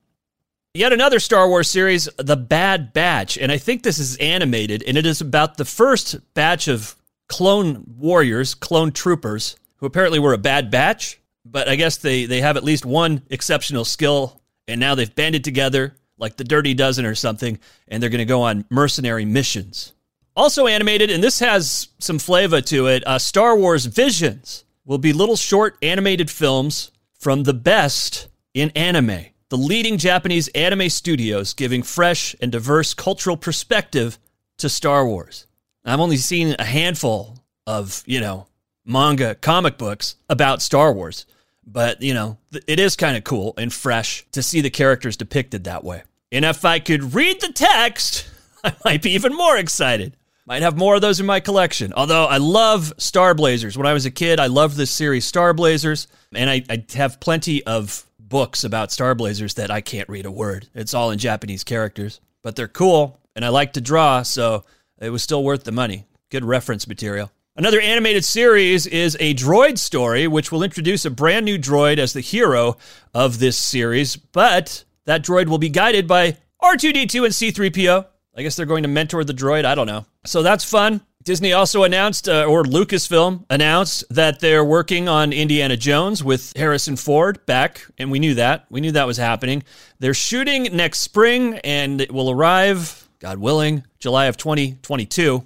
Yet 0.72 0.92
another 0.92 1.18
Star 1.18 1.48
Wars 1.48 1.68
series, 1.68 2.08
The 2.16 2.36
Bad 2.36 2.92
Batch. 2.92 3.36
And 3.36 3.50
I 3.50 3.58
think 3.58 3.82
this 3.82 3.98
is 3.98 4.16
animated, 4.18 4.84
and 4.86 4.96
it 4.96 5.04
is 5.04 5.20
about 5.20 5.56
the 5.56 5.64
first 5.64 6.16
batch 6.34 6.68
of 6.68 6.94
clone 7.26 7.82
warriors, 7.98 8.54
clone 8.54 8.92
troopers, 8.92 9.56
who 9.78 9.86
apparently 9.86 10.20
were 10.20 10.32
a 10.32 10.38
bad 10.38 10.70
batch. 10.70 11.18
But 11.44 11.68
I 11.68 11.74
guess 11.74 11.96
they, 11.96 12.24
they 12.26 12.40
have 12.40 12.56
at 12.56 12.62
least 12.62 12.86
one 12.86 13.22
exceptional 13.30 13.84
skill, 13.84 14.40
and 14.68 14.78
now 14.78 14.94
they've 14.94 15.12
banded 15.12 15.42
together 15.42 15.96
like 16.18 16.36
the 16.36 16.44
Dirty 16.44 16.74
Dozen 16.74 17.04
or 17.04 17.16
something, 17.16 17.58
and 17.88 18.00
they're 18.00 18.10
going 18.10 18.20
to 18.20 18.24
go 18.24 18.42
on 18.42 18.64
mercenary 18.70 19.24
missions. 19.24 19.92
Also 20.36 20.68
animated, 20.68 21.10
and 21.10 21.20
this 21.20 21.40
has 21.40 21.88
some 21.98 22.20
flavor 22.20 22.60
to 22.60 22.86
it, 22.86 23.04
uh, 23.08 23.18
Star 23.18 23.56
Wars 23.56 23.86
Visions 23.86 24.64
will 24.84 24.98
be 24.98 25.12
little 25.12 25.36
short 25.36 25.76
animated 25.82 26.30
films 26.30 26.92
from 27.18 27.42
the 27.42 27.54
best 27.54 28.28
in 28.54 28.70
anime 28.76 29.29
the 29.50 29.58
leading 29.58 29.98
Japanese 29.98 30.48
anime 30.48 30.88
studios 30.88 31.54
giving 31.54 31.82
fresh 31.82 32.34
and 32.40 32.50
diverse 32.50 32.94
cultural 32.94 33.36
perspective 33.36 34.18
to 34.58 34.68
Star 34.68 35.04
Wars. 35.04 35.46
I've 35.84 36.00
only 36.00 36.16
seen 36.16 36.54
a 36.58 36.64
handful 36.64 37.38
of, 37.66 38.02
you 38.06 38.20
know, 38.20 38.46
manga 38.84 39.34
comic 39.34 39.76
books 39.76 40.16
about 40.28 40.62
Star 40.62 40.92
Wars, 40.92 41.26
but, 41.66 42.00
you 42.00 42.14
know, 42.14 42.38
it 42.66 42.78
is 42.78 42.94
kind 42.94 43.16
of 43.16 43.24
cool 43.24 43.54
and 43.58 43.72
fresh 43.72 44.24
to 44.32 44.42
see 44.42 44.60
the 44.60 44.70
characters 44.70 45.16
depicted 45.16 45.64
that 45.64 45.82
way. 45.82 46.02
And 46.30 46.44
if 46.44 46.64
I 46.64 46.78
could 46.78 47.14
read 47.14 47.40
the 47.40 47.52
text, 47.52 48.30
I 48.64 48.72
might 48.84 49.02
be 49.02 49.10
even 49.12 49.34
more 49.34 49.56
excited. 49.56 50.16
Might 50.46 50.62
have 50.62 50.78
more 50.78 50.96
of 50.96 51.00
those 51.00 51.20
in 51.20 51.26
my 51.26 51.40
collection. 51.40 51.92
Although 51.92 52.26
I 52.26 52.38
love 52.38 52.92
Star 52.98 53.34
Blazers. 53.34 53.76
When 53.76 53.86
I 53.86 53.92
was 53.92 54.06
a 54.06 54.10
kid, 54.10 54.40
I 54.40 54.46
loved 54.46 54.76
this 54.76 54.90
series, 54.90 55.24
Star 55.24 55.52
Blazers, 55.54 56.08
and 56.34 56.48
I, 56.48 56.62
I 56.68 56.84
have 56.94 57.20
plenty 57.20 57.64
of 57.66 58.04
books 58.30 58.64
about 58.64 58.90
Star 58.90 59.14
Blazers 59.14 59.54
that 59.54 59.70
I 59.70 59.82
can't 59.82 60.08
read 60.08 60.24
a 60.24 60.30
word. 60.30 60.68
It's 60.74 60.94
all 60.94 61.10
in 61.10 61.18
Japanese 61.18 61.64
characters, 61.64 62.20
but 62.42 62.56
they're 62.56 62.68
cool 62.68 63.20
and 63.36 63.44
I 63.44 63.48
like 63.48 63.74
to 63.74 63.80
draw, 63.80 64.22
so 64.22 64.64
it 64.98 65.10
was 65.10 65.22
still 65.22 65.44
worth 65.44 65.64
the 65.64 65.72
money. 65.72 66.06
Good 66.30 66.44
reference 66.44 66.86
material. 66.88 67.30
Another 67.56 67.80
animated 67.80 68.24
series 68.24 68.86
is 68.86 69.16
a 69.20 69.34
droid 69.34 69.78
story, 69.78 70.26
which 70.26 70.50
will 70.50 70.62
introduce 70.62 71.04
a 71.04 71.10
brand 71.10 71.44
new 71.44 71.58
droid 71.58 71.98
as 71.98 72.12
the 72.12 72.20
hero 72.20 72.76
of 73.12 73.38
this 73.38 73.58
series, 73.58 74.16
but 74.16 74.84
that 75.04 75.22
droid 75.22 75.48
will 75.48 75.58
be 75.58 75.68
guided 75.68 76.06
by 76.06 76.38
R2D2 76.62 77.24
and 77.24 77.34
C3PO. 77.34 78.06
I 78.36 78.42
guess 78.42 78.56
they're 78.56 78.66
going 78.66 78.84
to 78.84 78.88
mentor 78.88 79.24
the 79.24 79.34
droid. 79.34 79.64
I 79.64 79.74
don't 79.74 79.86
know. 79.86 80.06
So 80.24 80.42
that's 80.42 80.64
fun. 80.64 81.00
Disney 81.22 81.52
also 81.52 81.84
announced, 81.84 82.28
uh, 82.28 82.44
or 82.44 82.64
Lucasfilm 82.64 83.44
announced, 83.50 84.04
that 84.08 84.40
they're 84.40 84.64
working 84.64 85.06
on 85.06 85.34
Indiana 85.34 85.76
Jones 85.76 86.24
with 86.24 86.56
Harrison 86.56 86.96
Ford 86.96 87.44
back, 87.44 87.86
and 87.98 88.10
we 88.10 88.18
knew 88.18 88.34
that. 88.34 88.64
We 88.70 88.80
knew 88.80 88.92
that 88.92 89.06
was 89.06 89.18
happening. 89.18 89.62
They're 89.98 90.14
shooting 90.14 90.74
next 90.74 91.00
spring, 91.00 91.60
and 91.62 92.00
it 92.00 92.10
will 92.10 92.30
arrive, 92.30 93.06
God 93.18 93.38
willing, 93.38 93.84
July 93.98 94.26
of 94.26 94.38
2022. 94.38 95.44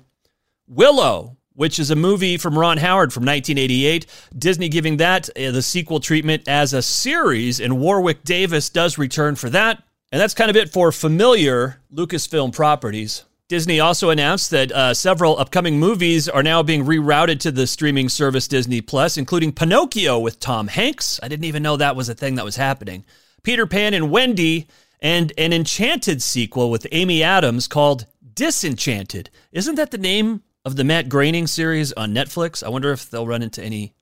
Willow, 0.69 1.37
which 1.55 1.81
is 1.81 1.91
a 1.91 1.97
movie 1.97 2.37
from 2.37 2.57
Ron 2.57 2.79
Howard 2.79 3.13
from 3.13 3.25
1988. 3.25 4.07
Disney 4.39 4.69
giving 4.69 4.99
that 4.99 5.29
uh, 5.31 5.51
the 5.51 5.61
sequel 5.61 5.99
treatment 5.99 6.47
as 6.47 6.73
a 6.73 6.83
series, 6.83 7.59
and 7.59 7.81
Warwick 7.81 8.23
Davis 8.23 8.71
does 8.71 8.97
return 8.97 9.35
for 9.35 9.51
that. 9.51 9.83
And 10.13 10.21
that's 10.21 10.35
kind 10.35 10.51
of 10.51 10.57
it 10.57 10.71
for 10.71 10.93
familiar 10.93 11.81
Lucasfilm 11.93 12.55
properties. 12.55 13.25
Disney 13.49 13.79
also 13.79 14.09
announced 14.09 14.51
that 14.53 14.73
uh, 14.73 14.95
several 14.95 15.39
upcoming 15.39 15.79
movies 15.79 16.31
are 16.31 16.43
now 16.43 16.63
being 16.63 16.85
rerouted 16.85 17.41
to 17.41 17.53
the 17.53 17.67
streaming 17.67 18.09
service 18.09 18.49
Disney 18.49 18.81
Plus, 18.81 19.19
including 19.19 19.53
Pinocchio 19.53 20.19
with 20.19 20.41
Tom 20.41 20.69
Hanks. 20.69 21.21
I 21.23 21.29
didn't 21.29 21.45
even 21.45 21.63
know 21.63 21.77
that 21.77 21.95
was 21.95 22.09
a 22.09 22.15
thing 22.15 22.37
that 22.37 22.45
was 22.45 22.57
happening. 22.57 23.05
Peter 23.43 23.67
Pan 23.67 23.93
and 23.93 24.11
Wendy, 24.11 24.67
and 24.99 25.35
an 25.37 25.53
Enchanted 25.53 26.23
sequel 26.23 26.71
with 26.71 26.87
Amy 26.91 27.23
Adams 27.23 27.69
called 27.69 28.07
Disenchanted. 28.33 29.29
Isn't 29.53 29.75
that 29.75 29.91
the 29.91 29.99
name 29.99 30.43
of 30.65 30.77
the 30.77 30.85
Matt 30.85 31.11
Groening 31.11 31.47
series 31.47 31.93
on 31.93 32.15
Netflix? 32.15 32.65
I 32.65 32.71
wonder 32.71 32.93
if 32.93 33.11
they'll 33.11 33.27
run 33.27 33.43
into 33.43 33.63
any 33.63 33.93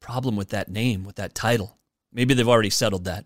problem 0.00 0.36
with 0.36 0.50
that 0.50 0.68
name, 0.68 1.04
with 1.04 1.16
that 1.16 1.34
title. 1.34 1.78
Maybe 2.12 2.34
they've 2.34 2.46
already 2.46 2.68
settled 2.68 3.06
that. 3.06 3.24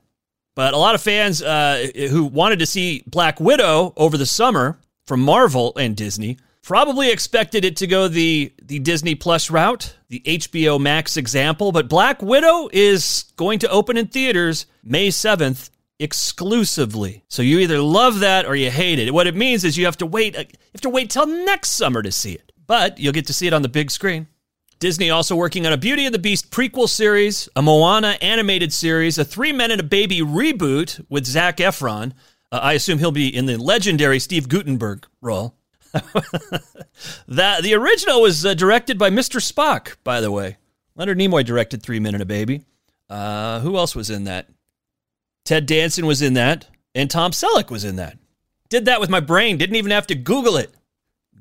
But 0.55 0.73
a 0.73 0.79
lot 0.79 0.95
of 0.95 1.01
fans 1.01 1.43
uh, 1.43 1.89
who 1.97 2.27
wanted 2.27 2.61
to 2.61 2.67
see 2.67 3.03
Black 3.09 3.41
Widow 3.41 3.93
over 3.97 4.17
the 4.17 4.27
summer 4.27 4.79
from 5.07 5.21
Marvel 5.21 5.73
and 5.77 5.97
Disney 5.97 6.39
probably 6.65 7.11
expected 7.11 7.65
it 7.65 7.77
to 7.77 7.87
go 7.87 8.09
the 8.09 8.53
the 8.63 8.81
Disney 8.81 9.15
Plus 9.15 9.51
route, 9.51 9.95
the 10.09 10.21
HBO 10.21 10.81
Max 10.81 11.17
example, 11.17 11.71
but 11.71 11.89
Black 11.89 12.21
Widow 12.23 12.69
is 12.73 13.27
going 13.37 13.61
to 13.61 13.69
open 13.69 13.97
in 13.97 14.09
theaters 14.09 14.67
May 14.83 15.09
7th 15.09 15.71
exclusively. 16.01 17.23
So 17.29 17.43
you 17.43 17.61
either 17.61 17.79
love 17.79 18.21
that 18.21 18.47
or 18.47 18.57
you 18.57 18.71
hate 18.71 18.99
it. 18.99 19.15
What 19.15 19.27
it 19.27 19.37
means 19.37 19.65
is 19.65 19.77
you 19.77 19.85
have 19.85 19.99
to 19.99 20.07
wait 20.07 20.37
uh, 20.37 20.41
you 20.41 20.71
have 20.73 20.81
to 20.81 20.91
wait 20.91 21.11
till 21.11 21.27
next 21.27 21.71
summer 21.71 22.03
to 22.03 22.11
see 22.11 22.33
it. 22.33 22.51
But 22.67 22.99
you'll 22.99 23.13
get 23.13 23.27
to 23.27 23.35
see 23.35 23.47
it 23.47 23.53
on 23.53 23.63
the 23.63 23.69
big 23.69 23.91
screen. 23.91 24.27
Disney 24.81 25.09
also 25.09 25.37
working 25.37 25.67
on 25.67 25.73
a 25.73 25.77
Beauty 25.77 26.05
and 26.05 26.15
the 26.15 26.19
Beast 26.19 26.51
prequel 26.51 26.89
series, 26.89 27.49
a 27.55 27.63
Moana 27.63 28.19
animated 28.21 28.73
series, 28.73 29.19
a 29.19 29.25
Three 29.25 29.53
Men 29.53 29.71
and 29.71 29.81
a 29.81 29.85
Baby 29.85 30.21
reboot 30.21 31.05
with 31.09 31.25
Zac 31.27 31.59
Efron, 31.59 32.13
uh, 32.55 32.61
I 32.63 32.75
assume 32.75 32.99
he'll 32.99 33.11
be 33.11 33.35
in 33.35 33.47
the 33.47 33.57
legendary 33.57 34.21
Steve 34.21 34.49
Guttenberg 34.49 35.07
role. 35.21 35.57
that 37.29 37.63
the 37.63 37.75
original 37.75 38.23
was 38.23 38.47
uh, 38.47 38.55
directed 38.55 38.97
by 38.97 39.11
Mr. 39.11 39.41
Spock, 39.41 39.97
by 40.05 40.21
the 40.21 40.31
way. 40.31 40.59
Leonard 40.95 41.19
Nimoy 41.19 41.45
directed 41.45 41.83
Three 41.83 41.99
Men 41.99 42.15
and 42.15 42.23
a 42.23 42.27
Baby. 42.27 42.65
Uh, 43.11 43.59
who 43.61 43.77
else 43.77 43.97
was 43.97 44.09
in 44.09 44.25
that? 44.25 44.49
Ted 45.45 45.67
Danson 45.67 46.07
was 46.07 46.23
in 46.23 46.35
that, 46.35 46.69
and 46.95 47.11
Tom 47.11 47.33
Selleck 47.33 47.71
was 47.71 47.85
in 47.85 47.97
that. 47.97 48.19
Did 48.69 48.85
that 48.85 49.01
with 49.01 49.11
my 49.11 49.21
brain. 49.21 49.59
Didn't 49.59 49.77
even 49.77 49.91
have 49.91 50.07
to 50.07 50.15
Google 50.15 50.57
it. 50.57 50.73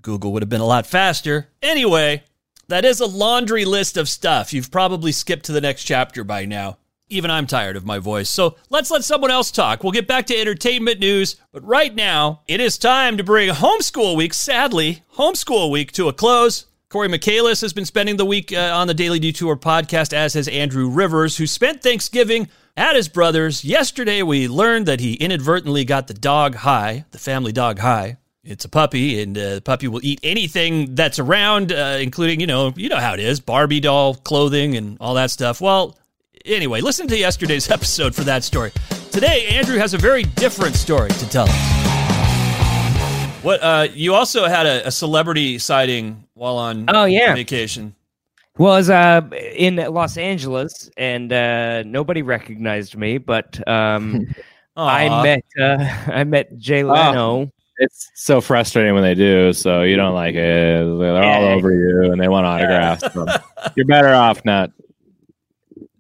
Google 0.01 0.33
would 0.33 0.41
have 0.41 0.49
been 0.49 0.61
a 0.61 0.65
lot 0.65 0.87
faster. 0.87 1.49
Anyway, 1.61 2.23
that 2.69 2.85
is 2.85 2.99
a 2.99 3.05
laundry 3.05 3.65
list 3.65 3.97
of 3.97 4.09
stuff. 4.09 4.51
You've 4.51 4.71
probably 4.71 5.11
skipped 5.11 5.45
to 5.45 5.51
the 5.51 5.61
next 5.61 5.83
chapter 5.83 6.23
by 6.23 6.45
now. 6.45 6.77
Even 7.13 7.29
I'm 7.29 7.45
tired 7.45 7.75
of 7.75 7.85
my 7.85 7.99
voice. 7.99 8.29
So 8.29 8.55
let's 8.71 8.89
let 8.89 9.03
someone 9.03 9.29
else 9.29 9.51
talk. 9.51 9.83
We'll 9.83 9.91
get 9.91 10.07
back 10.07 10.25
to 10.27 10.35
entertainment 10.35 10.99
news. 10.99 11.35
But 11.51 11.63
right 11.63 11.93
now, 11.93 12.41
it 12.47 12.59
is 12.59 12.77
time 12.79 13.17
to 13.17 13.23
bring 13.23 13.49
homeschool 13.49 14.17
week, 14.17 14.33
sadly, 14.33 15.03
homeschool 15.13 15.69
week 15.69 15.91
to 15.91 16.09
a 16.09 16.13
close. 16.13 16.65
Corey 16.89 17.07
Michaelis 17.07 17.61
has 17.61 17.71
been 17.71 17.85
spending 17.85 18.17
the 18.17 18.25
week 18.25 18.51
uh, 18.51 18.71
on 18.73 18.87
the 18.87 18.93
Daily 18.93 19.19
Detour 19.19 19.57
podcast, 19.57 20.11
as 20.13 20.33
has 20.33 20.47
Andrew 20.47 20.89
Rivers, 20.89 21.37
who 21.37 21.45
spent 21.45 21.83
Thanksgiving 21.83 22.49
at 22.75 22.95
his 22.95 23.07
brother's. 23.07 23.63
Yesterday, 23.63 24.23
we 24.23 24.47
learned 24.47 24.87
that 24.87 24.99
he 24.99 25.13
inadvertently 25.13 25.85
got 25.85 26.07
the 26.07 26.13
dog 26.15 26.55
high, 26.55 27.05
the 27.11 27.19
family 27.19 27.51
dog 27.51 27.79
high. 27.79 28.17
It's 28.43 28.65
a 28.65 28.69
puppy, 28.69 29.21
and 29.21 29.37
uh, 29.37 29.55
the 29.55 29.61
puppy 29.61 29.87
will 29.87 30.03
eat 30.03 30.19
anything 30.21 30.95
that's 30.95 31.17
around, 31.17 31.71
uh, 31.71 31.97
including, 32.01 32.39
you 32.41 32.47
know, 32.47 32.73
you 32.75 32.89
know 32.89 32.97
how 32.97 33.13
it 33.13 33.19
is, 33.19 33.39
Barbie 33.39 33.79
doll 33.79 34.15
clothing 34.15 34.75
and 34.75 34.97
all 34.99 35.13
that 35.13 35.31
stuff. 35.31 35.61
Well, 35.61 35.97
Anyway, 36.45 36.81
listen 36.81 37.07
to 37.07 37.17
yesterday's 37.17 37.71
episode 37.71 38.13
for 38.13 38.23
that 38.25 38.43
story. 38.43 38.71
Today, 39.11 39.47
Andrew 39.47 39.77
has 39.77 39.93
a 39.93 39.97
very 39.97 40.23
different 40.23 40.75
story 40.75 41.09
to 41.09 41.29
tell 41.29 41.45
us. 41.47 43.43
What 43.43 43.63
uh, 43.63 43.87
you 43.93 44.13
also 44.13 44.45
had 44.47 44.65
a, 44.65 44.87
a 44.87 44.91
celebrity 44.91 45.57
sighting 45.57 46.25
while 46.33 46.57
on 46.57 46.85
oh 46.89 47.05
yeah 47.05 47.33
vacation. 47.33 47.95
Well, 48.57 48.73
I 48.73 48.77
was 48.77 48.89
uh, 48.89 49.21
in 49.55 49.77
Los 49.77 50.17
Angeles 50.17 50.89
and 50.97 51.31
uh, 51.31 51.83
nobody 51.83 52.21
recognized 52.21 52.95
me, 52.95 53.17
but 53.17 53.65
um, 53.67 54.27
I 54.77 55.23
met 55.23 55.43
uh, 55.59 55.77
I 56.11 56.23
met 56.23 56.57
Jay 56.57 56.83
Leno. 56.83 57.41
Oh, 57.41 57.51
it's 57.77 58.11
so 58.15 58.39
frustrating 58.41 58.93
when 58.93 59.03
they 59.03 59.15
do. 59.15 59.51
So 59.53 59.83
you 59.83 59.95
don't 59.95 60.13
like 60.13 60.35
it. 60.35 60.99
They're 60.99 61.23
all 61.23 61.45
over 61.45 61.71
you 61.71 62.11
and 62.11 62.21
they 62.21 62.27
want 62.27 62.45
autographs. 62.45 63.13
So 63.13 63.25
you're 63.75 63.85
better 63.85 64.13
off 64.13 64.43
not 64.45 64.71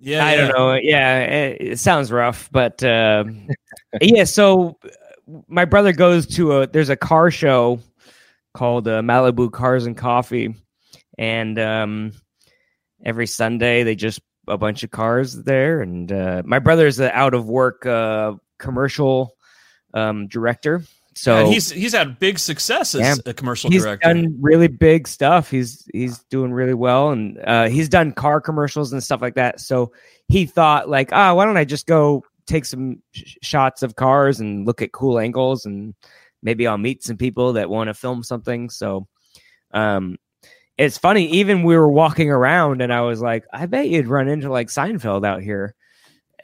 yeah, 0.03 0.25
I 0.25 0.31
yeah. 0.31 0.37
don't 0.37 0.57
know. 0.57 0.73
Yeah, 0.73 1.19
it, 1.19 1.61
it 1.61 1.79
sounds 1.79 2.11
rough, 2.11 2.49
but 2.51 2.83
uh, 2.83 3.23
yeah. 4.01 4.25
So 4.25 4.77
my 5.47 5.65
brother 5.65 5.93
goes 5.93 6.27
to 6.35 6.59
a 6.59 6.67
there's 6.67 6.89
a 6.89 6.97
car 6.97 7.31
show 7.31 7.79
called 8.53 8.87
uh, 8.87 9.01
Malibu 9.01 9.51
Cars 9.51 9.85
and 9.85 9.95
Coffee, 9.95 10.55
and 11.17 11.57
um, 11.57 12.11
every 13.05 13.27
Sunday 13.27 13.83
they 13.83 13.95
just 13.95 14.19
a 14.47 14.57
bunch 14.57 14.83
of 14.83 14.91
cars 14.91 15.41
there. 15.43 15.81
And 15.81 16.11
uh, 16.11 16.43
my 16.45 16.59
brother's 16.59 16.99
an 16.99 17.11
out 17.13 17.33
of 17.33 17.47
work 17.47 17.85
uh, 17.85 18.33
commercial 18.59 19.35
um, 19.93 20.27
director, 20.27 20.83
so 21.15 21.39
yeah, 21.39 21.45
he's 21.45 21.71
he's 21.71 21.93
had 21.93 22.19
big 22.19 22.39
success 22.39 22.95
as 22.95 23.01
yeah, 23.01 23.15
a 23.25 23.33
commercial 23.33 23.69
he's 23.69 23.83
director. 23.83 24.13
He's 24.13 24.23
done 24.23 24.37
really 24.41 24.67
big 24.67 25.07
stuff. 25.07 25.49
He's 25.49 25.87
he's 25.93 26.19
doing 26.25 26.51
really 26.51 26.73
well, 26.73 27.11
and 27.11 27.39
uh, 27.45 27.69
he's 27.69 27.89
done 27.89 28.11
car 28.11 28.41
commercials 28.41 28.93
and 28.93 29.03
stuff 29.03 29.21
like 29.21 29.35
that. 29.35 29.59
So 29.59 29.91
he 30.27 30.45
thought 30.45 30.89
like, 30.89 31.09
ah, 31.11 31.31
oh, 31.31 31.35
why 31.35 31.45
don't 31.45 31.57
I 31.57 31.65
just 31.65 31.87
go 31.87 32.23
take 32.45 32.65
some 32.65 33.01
sh- 33.11 33.37
shots 33.41 33.83
of 33.83 33.95
cars 33.95 34.39
and 34.39 34.65
look 34.65 34.81
at 34.81 34.91
cool 34.91 35.19
angles, 35.19 35.65
and 35.65 35.93
maybe 36.41 36.65
I'll 36.67 36.77
meet 36.77 37.03
some 37.03 37.17
people 37.17 37.53
that 37.53 37.69
want 37.69 37.89
to 37.89 37.93
film 37.93 38.23
something. 38.23 38.69
So, 38.69 39.07
um, 39.71 40.17
it's 40.77 40.97
funny. 40.97 41.27
Even 41.27 41.63
we 41.63 41.77
were 41.77 41.89
walking 41.89 42.31
around, 42.31 42.81
and 42.81 42.91
I 42.91 43.01
was 43.01 43.21
like, 43.21 43.45
I 43.53 43.65
bet 43.67 43.89
you'd 43.89 44.07
run 44.07 44.27
into 44.27 44.51
like 44.51 44.67
Seinfeld 44.67 45.25
out 45.25 45.41
here. 45.41 45.75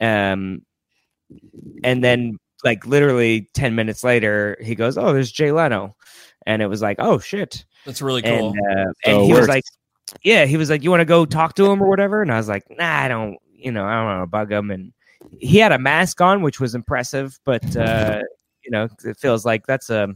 Um, 0.00 0.62
and 1.84 2.02
then 2.02 2.38
like 2.64 2.86
literally 2.86 3.48
10 3.54 3.74
minutes 3.74 4.04
later, 4.04 4.56
he 4.60 4.74
goes, 4.74 4.98
Oh, 4.98 5.12
there's 5.12 5.32
Jay 5.32 5.52
Leno. 5.52 5.96
And 6.46 6.62
it 6.62 6.66
was 6.66 6.82
like, 6.82 6.96
Oh 6.98 7.18
shit. 7.18 7.64
That's 7.86 8.02
really 8.02 8.22
cool. 8.22 8.52
And, 8.52 8.78
uh, 8.78 8.92
and 9.04 9.22
he 9.24 9.32
was 9.32 9.48
like, 9.48 9.64
Yeah, 10.22 10.46
he 10.46 10.56
was 10.56 10.70
like, 10.70 10.82
You 10.82 10.90
want 10.90 11.00
to 11.00 11.06
go 11.06 11.24
talk 11.24 11.54
to 11.56 11.70
him 11.70 11.82
or 11.82 11.88
whatever? 11.88 12.22
And 12.22 12.32
I 12.32 12.36
was 12.36 12.48
like, 12.48 12.64
Nah, 12.70 13.02
I 13.02 13.08
don't, 13.08 13.38
you 13.54 13.72
know, 13.72 13.84
I 13.84 13.94
don't 13.94 14.04
want 14.04 14.22
to 14.22 14.26
bug 14.26 14.52
him. 14.52 14.70
And 14.70 14.92
he 15.38 15.58
had 15.58 15.72
a 15.72 15.78
mask 15.78 16.20
on, 16.20 16.42
which 16.42 16.60
was 16.60 16.74
impressive, 16.74 17.38
but 17.44 17.76
uh, 17.76 18.22
you 18.64 18.70
know, 18.70 18.88
it 19.04 19.18
feels 19.18 19.44
like 19.44 19.66
that's 19.66 19.90
a 19.90 20.08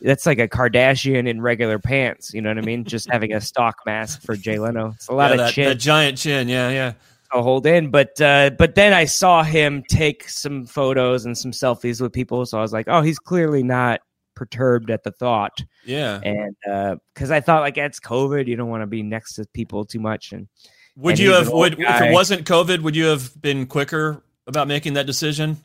that's 0.00 0.26
like 0.26 0.40
a 0.40 0.48
Kardashian 0.48 1.28
in 1.28 1.40
regular 1.40 1.78
pants. 1.78 2.34
You 2.34 2.42
know 2.42 2.50
what 2.50 2.58
I 2.58 2.62
mean? 2.62 2.84
Just 2.84 3.10
having 3.10 3.32
a 3.32 3.40
stock 3.40 3.76
mask 3.86 4.22
for 4.22 4.34
Jay 4.34 4.58
Leno. 4.58 4.92
It's 4.96 5.08
a 5.08 5.12
lot 5.12 5.28
yeah, 5.28 5.32
of 5.32 5.38
that, 5.38 5.52
chin. 5.52 5.64
That 5.68 5.76
giant 5.76 6.18
chin. 6.18 6.48
Yeah, 6.48 6.70
yeah 6.70 6.92
hold 7.40 7.64
in. 7.64 7.90
But 7.90 8.20
uh, 8.20 8.50
but 8.58 8.74
then 8.74 8.92
I 8.92 9.06
saw 9.06 9.42
him 9.42 9.82
take 9.88 10.28
some 10.28 10.66
photos 10.66 11.24
and 11.24 11.38
some 11.38 11.52
selfies 11.52 12.00
with 12.00 12.12
people, 12.12 12.44
so 12.44 12.58
I 12.58 12.60
was 12.60 12.72
like, 12.72 12.86
oh, 12.88 13.00
he's 13.00 13.18
clearly 13.18 13.62
not 13.62 14.00
perturbed 14.34 14.90
at 14.90 15.04
the 15.04 15.12
thought. 15.12 15.62
Yeah, 15.84 16.20
and 16.22 16.56
uh 16.70 16.96
because 17.14 17.30
uh, 17.30 17.36
I 17.36 17.40
thought 17.40 17.60
like 17.60 17.78
it's 17.78 18.00
COVID, 18.00 18.46
you 18.46 18.56
don't 18.56 18.68
want 18.68 18.82
to 18.82 18.86
be 18.86 19.02
next 19.02 19.34
to 19.34 19.46
people 19.54 19.84
too 19.84 20.00
much. 20.00 20.32
And 20.32 20.48
would 20.96 21.12
and 21.12 21.20
you 21.20 21.32
have 21.32 21.48
would 21.50 21.78
guy. 21.78 21.96
if 21.96 22.02
it 22.10 22.12
wasn't 22.12 22.46
COVID, 22.46 22.82
would 22.82 22.96
you 22.96 23.06
have 23.06 23.40
been 23.40 23.66
quicker 23.66 24.22
about 24.46 24.68
making 24.68 24.94
that 24.94 25.06
decision? 25.06 25.56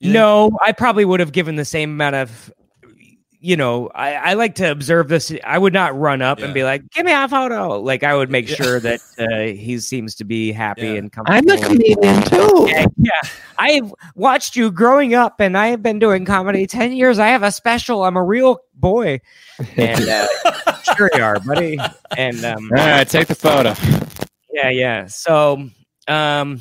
No, 0.00 0.50
I 0.62 0.72
probably 0.72 1.06
would 1.06 1.20
have 1.20 1.32
given 1.32 1.56
the 1.56 1.64
same 1.64 1.90
amount 1.90 2.16
of 2.16 2.52
you 3.40 3.56
know, 3.56 3.88
I, 3.94 4.14
I, 4.14 4.34
like 4.34 4.54
to 4.56 4.70
observe 4.70 5.08
this. 5.08 5.32
I 5.44 5.58
would 5.58 5.72
not 5.72 5.98
run 5.98 6.22
up 6.22 6.38
yeah. 6.38 6.46
and 6.46 6.54
be 6.54 6.64
like, 6.64 6.88
"Give 6.90 7.04
me 7.04 7.12
a 7.12 7.28
photo." 7.28 7.80
Like 7.80 8.02
I 8.02 8.14
would 8.14 8.30
make 8.30 8.48
yeah. 8.48 8.56
sure 8.56 8.80
that 8.80 9.00
uh, 9.18 9.56
he 9.56 9.78
seems 9.78 10.14
to 10.16 10.24
be 10.24 10.52
happy 10.52 10.82
yeah. 10.82 10.94
and 10.94 11.12
comfortable. 11.12 11.52
I'm 11.52 11.58
a 11.58 11.66
comedian 11.66 12.22
too. 12.22 12.66
Yeah, 12.68 12.86
yeah, 12.96 13.30
I've 13.58 13.94
watched 14.14 14.56
you 14.56 14.70
growing 14.70 15.14
up, 15.14 15.40
and 15.40 15.56
I 15.56 15.68
have 15.68 15.82
been 15.82 15.98
doing 15.98 16.24
comedy 16.24 16.66
ten 16.66 16.92
years. 16.92 17.18
I 17.18 17.28
have 17.28 17.42
a 17.42 17.52
special. 17.52 18.04
I'm 18.04 18.16
a 18.16 18.24
real 18.24 18.58
boy, 18.74 19.20
and 19.76 20.08
uh, 20.08 20.26
sure 20.96 21.10
you 21.14 21.22
are, 21.22 21.40
buddy. 21.40 21.78
And 22.16 22.44
um, 22.44 22.70
all 22.76 22.86
right, 22.86 23.08
take 23.08 23.28
the 23.28 23.34
photo. 23.34 23.74
Yeah, 24.52 24.70
yeah. 24.70 25.06
So, 25.06 25.68
um, 26.08 26.60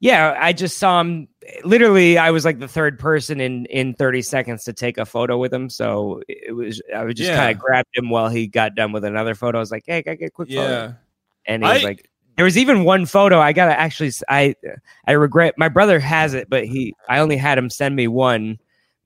yeah, 0.00 0.36
I 0.38 0.52
just 0.52 0.78
saw 0.78 1.00
him 1.00 1.28
literally 1.64 2.18
I 2.18 2.30
was 2.30 2.44
like 2.44 2.58
the 2.58 2.68
third 2.68 2.98
person 2.98 3.40
in 3.40 3.66
in 3.66 3.94
30 3.94 4.22
seconds 4.22 4.64
to 4.64 4.72
take 4.72 4.98
a 4.98 5.06
photo 5.06 5.38
with 5.38 5.52
him. 5.52 5.70
So 5.70 6.22
it 6.28 6.54
was 6.54 6.82
I 6.94 7.04
would 7.04 7.16
just 7.16 7.30
yeah. 7.30 7.36
kind 7.36 7.54
of 7.54 7.58
grabbed 7.62 7.88
him 7.94 8.10
while 8.10 8.28
he 8.28 8.46
got 8.46 8.74
done 8.74 8.92
with 8.92 9.04
another 9.04 9.34
photo. 9.34 9.58
I 9.58 9.60
was 9.60 9.70
like, 9.70 9.84
"Hey, 9.86 10.02
can 10.02 10.12
I 10.12 10.16
get 10.16 10.28
a 10.28 10.30
quick 10.30 10.50
yeah. 10.50 10.60
photo?" 10.60 10.96
And 11.46 11.64
he 11.64 11.70
was 11.70 11.82
like 11.82 12.10
there 12.36 12.44
was 12.44 12.58
even 12.58 12.84
one 12.84 13.06
photo 13.06 13.40
I 13.40 13.52
got 13.52 13.66
to 13.66 13.78
actually 13.78 14.12
I 14.28 14.54
I 15.06 15.12
regret 15.12 15.54
my 15.56 15.68
brother 15.68 15.98
has 15.98 16.34
it, 16.34 16.50
but 16.50 16.66
he 16.66 16.94
I 17.08 17.18
only 17.18 17.36
had 17.36 17.56
him 17.56 17.70
send 17.70 17.96
me 17.96 18.08
one. 18.08 18.58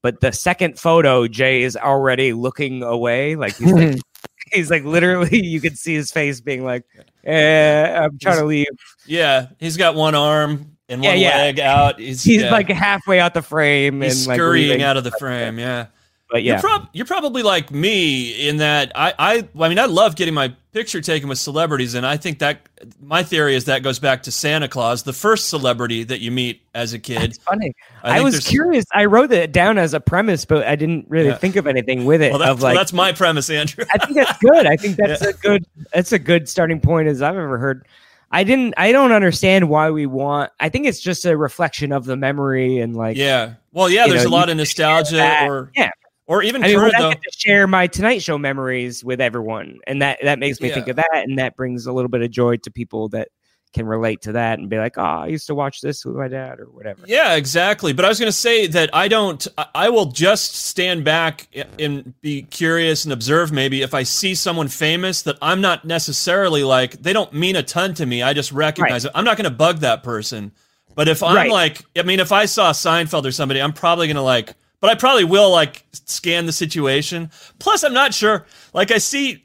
But 0.02 0.20
the 0.20 0.32
second 0.32 0.78
photo, 0.78 1.28
Jay 1.28 1.62
is 1.62 1.76
already 1.76 2.32
looking 2.32 2.82
away, 2.82 3.36
like 3.36 3.56
he's 3.56 3.72
like 3.72 3.98
he's 4.52 4.70
like 4.70 4.84
literally 4.84 5.44
you 5.44 5.60
could 5.60 5.78
see 5.78 5.94
his 5.94 6.10
face 6.10 6.40
being 6.40 6.64
like, 6.64 6.84
eh, 7.24 7.94
I'm 7.94 8.18
trying 8.18 8.34
he's, 8.34 8.40
to 8.40 8.46
leave. 8.46 8.66
Yeah, 9.06 9.48
he's 9.58 9.76
got 9.76 9.94
one 9.94 10.14
arm 10.14 10.76
and 10.90 11.00
one 11.00 11.18
yeah, 11.18 11.30
yeah. 11.30 11.36
leg 11.36 11.60
out. 11.60 11.98
He's, 11.98 12.22
he's 12.22 12.42
yeah. 12.42 12.50
like 12.50 12.68
halfway 12.68 13.20
out 13.20 13.32
the 13.32 13.42
frame 13.42 14.02
he's 14.02 14.26
and 14.26 14.34
scurrying 14.34 14.70
like 14.70 14.80
out 14.80 14.96
of 14.96 15.04
the 15.04 15.12
frame. 15.12 15.58
Yeah. 15.58 15.86
But 16.30 16.44
yeah, 16.44 16.52
You're, 16.52 16.60
prob- 16.60 16.88
you're 16.92 17.06
probably 17.06 17.42
like 17.42 17.72
me 17.72 18.48
in 18.48 18.58
that 18.58 18.92
I, 18.94 19.12
I 19.18 19.48
I 19.58 19.68
mean 19.68 19.80
I 19.80 19.86
love 19.86 20.14
getting 20.14 20.32
my 20.32 20.54
picture 20.72 21.00
taken 21.00 21.28
with 21.28 21.38
celebrities 21.38 21.94
and 21.94 22.06
I 22.06 22.16
think 22.16 22.38
that 22.38 22.68
my 23.02 23.24
theory 23.24 23.56
is 23.56 23.64
that 23.64 23.82
goes 23.82 23.98
back 23.98 24.22
to 24.24 24.30
Santa 24.30 24.68
Claus, 24.68 25.02
the 25.02 25.12
first 25.12 25.48
celebrity 25.48 26.04
that 26.04 26.20
you 26.20 26.30
meet 26.30 26.62
as 26.72 26.92
a 26.92 27.00
kid. 27.00 27.22
It's 27.22 27.38
funny. 27.38 27.74
I 28.04 28.20
I, 28.20 28.22
was 28.22 28.46
curious. 28.46 28.84
I 28.94 29.06
wrote 29.06 29.32
it 29.32 29.50
down 29.50 29.76
as 29.76 29.92
a 29.92 29.98
premise, 29.98 30.44
but 30.44 30.64
I 30.64 30.76
didn't 30.76 31.06
really 31.08 31.30
Yeah. 31.30 31.36
think 31.36 31.56
of 31.56 31.66
anything 31.66 32.04
with 32.04 32.22
it. 32.22 32.30
Well, 32.30 32.38
that's, 32.38 32.50
of 32.52 32.62
like, 32.62 32.74
well, 32.74 32.80
that's 32.80 32.92
my 32.92 33.10
premise, 33.12 33.50
Andrew. 33.50 33.84
I 33.92 33.98
think 33.98 34.16
that's 34.16 34.38
good. 34.38 34.66
I 34.66 34.76
think 34.76 34.96
that's 34.98 35.22
a 35.22 35.32
good. 35.32 35.66
That's 35.92 36.12
a 36.12 36.18
good 36.18 36.48
starting 36.48 36.80
point 36.80 37.08
as 37.08 37.22
I've 37.22 37.36
ever 37.36 37.58
heard. 37.58 37.86
I 38.30 38.44
didn't. 38.44 38.74
I 38.76 38.92
don't 38.92 39.12
understand 39.12 39.68
why 39.68 39.90
we 39.90 40.06
want. 40.06 40.52
I 40.60 40.68
think 40.68 40.86
it's 40.86 41.00
just 41.00 41.24
a 41.24 41.36
reflection 41.36 41.92
of 41.92 42.04
the 42.04 42.16
memory 42.16 42.78
and 42.78 42.96
like. 42.96 43.16
yeah. 43.16 43.54
Well, 43.72 43.88
yeah, 43.88 44.06
there's 44.06 44.24
know, 44.24 44.30
a 44.30 44.32
lot 44.32 44.48
of 44.50 44.56
nostalgia 44.56 45.46
or 45.46 45.70
Yeah. 45.76 45.90
or 46.26 46.42
even 46.42 46.62
I 46.62 46.68
mean, 46.68 46.76
current 46.76 46.94
I 46.94 47.12
get 47.14 47.22
to 47.22 47.30
share 47.36 47.66
my 47.66 47.86
Tonight 47.86 48.22
Show 48.22 48.38
memories 48.38 49.04
with 49.04 49.20
everyone, 49.20 49.78
and 49.86 50.00
that 50.02 50.18
that 50.22 50.38
makes 50.38 50.60
me 50.60 50.68
Yeah. 50.68 50.74
think 50.74 50.88
of 50.88 50.96
that, 50.96 51.10
and 51.12 51.38
that 51.38 51.56
brings 51.56 51.86
a 51.86 51.92
little 51.92 52.08
bit 52.08 52.22
of 52.22 52.30
joy 52.30 52.56
to 52.58 52.70
people 52.70 53.08
that 53.10 53.28
can 53.72 53.86
relate 53.86 54.22
to 54.22 54.32
that 54.32 54.58
and 54.58 54.68
be 54.68 54.78
like, 54.78 54.98
"Oh, 54.98 55.02
I 55.02 55.26
used 55.28 55.46
to 55.46 55.54
watch 55.54 55.80
this 55.80 56.04
with 56.04 56.16
my 56.16 56.26
dad" 56.28 56.58
or 56.58 56.64
whatever. 56.66 57.02
Yeah, 57.06 57.34
exactly. 57.34 57.92
But 57.92 58.04
I 58.04 58.08
was 58.08 58.18
going 58.18 58.28
to 58.30 58.36
say 58.36 58.66
that 58.68 58.90
I 58.92 59.06
don't. 59.08 59.46
I- 59.74 59.88
will 59.90 60.06
just 60.06 60.54
stand 60.56 61.04
back 61.04 61.48
and 61.78 62.14
be 62.20 62.42
curious 62.42 63.04
and 63.04 63.12
observe. 63.12 63.52
Maybe 63.52 63.82
if 63.82 63.94
I 63.94 64.02
see 64.02 64.34
someone 64.34 64.68
famous 64.68 65.22
that 65.22 65.36
I'm 65.42 65.60
not 65.60 65.84
necessarily 65.84 66.64
like, 66.64 67.00
they 67.02 67.12
don't 67.12 67.32
mean 67.32 67.56
a 67.56 67.62
ton 67.62 67.94
to 67.94 68.06
me. 68.06 68.22
I 68.22 68.32
just 68.32 68.52
recognize 68.52 69.04
it. 69.04 69.12
I'm 69.14 69.24
not 69.24 69.36
going 69.36 69.50
to 69.50 69.56
bug 69.56 69.78
that 69.78 70.02
person. 70.02 70.52
But 70.96 71.08
if 71.08 71.22
I'm 71.22 71.36
Right. 71.36 71.50
like, 71.50 71.82
I 71.96 72.02
mean, 72.02 72.18
if 72.20 72.32
I 72.32 72.46
saw 72.46 72.72
Seinfeld 72.72 73.24
or 73.24 73.30
somebody, 73.32 73.62
I'm 73.62 73.72
probably 73.72 74.06
going 74.08 74.16
to 74.16 74.22
like. 74.22 74.54
But 74.80 74.90
I 74.90 74.94
probably 74.96 75.24
will 75.24 75.50
like 75.50 75.84
scan 75.92 76.46
the 76.46 76.52
situation. 76.52 77.30
Plus, 77.58 77.84
I'm 77.84 77.92
not 77.94 78.14
sure. 78.14 78.46
Like 78.74 78.90
I 78.90 78.98
see. 78.98 79.44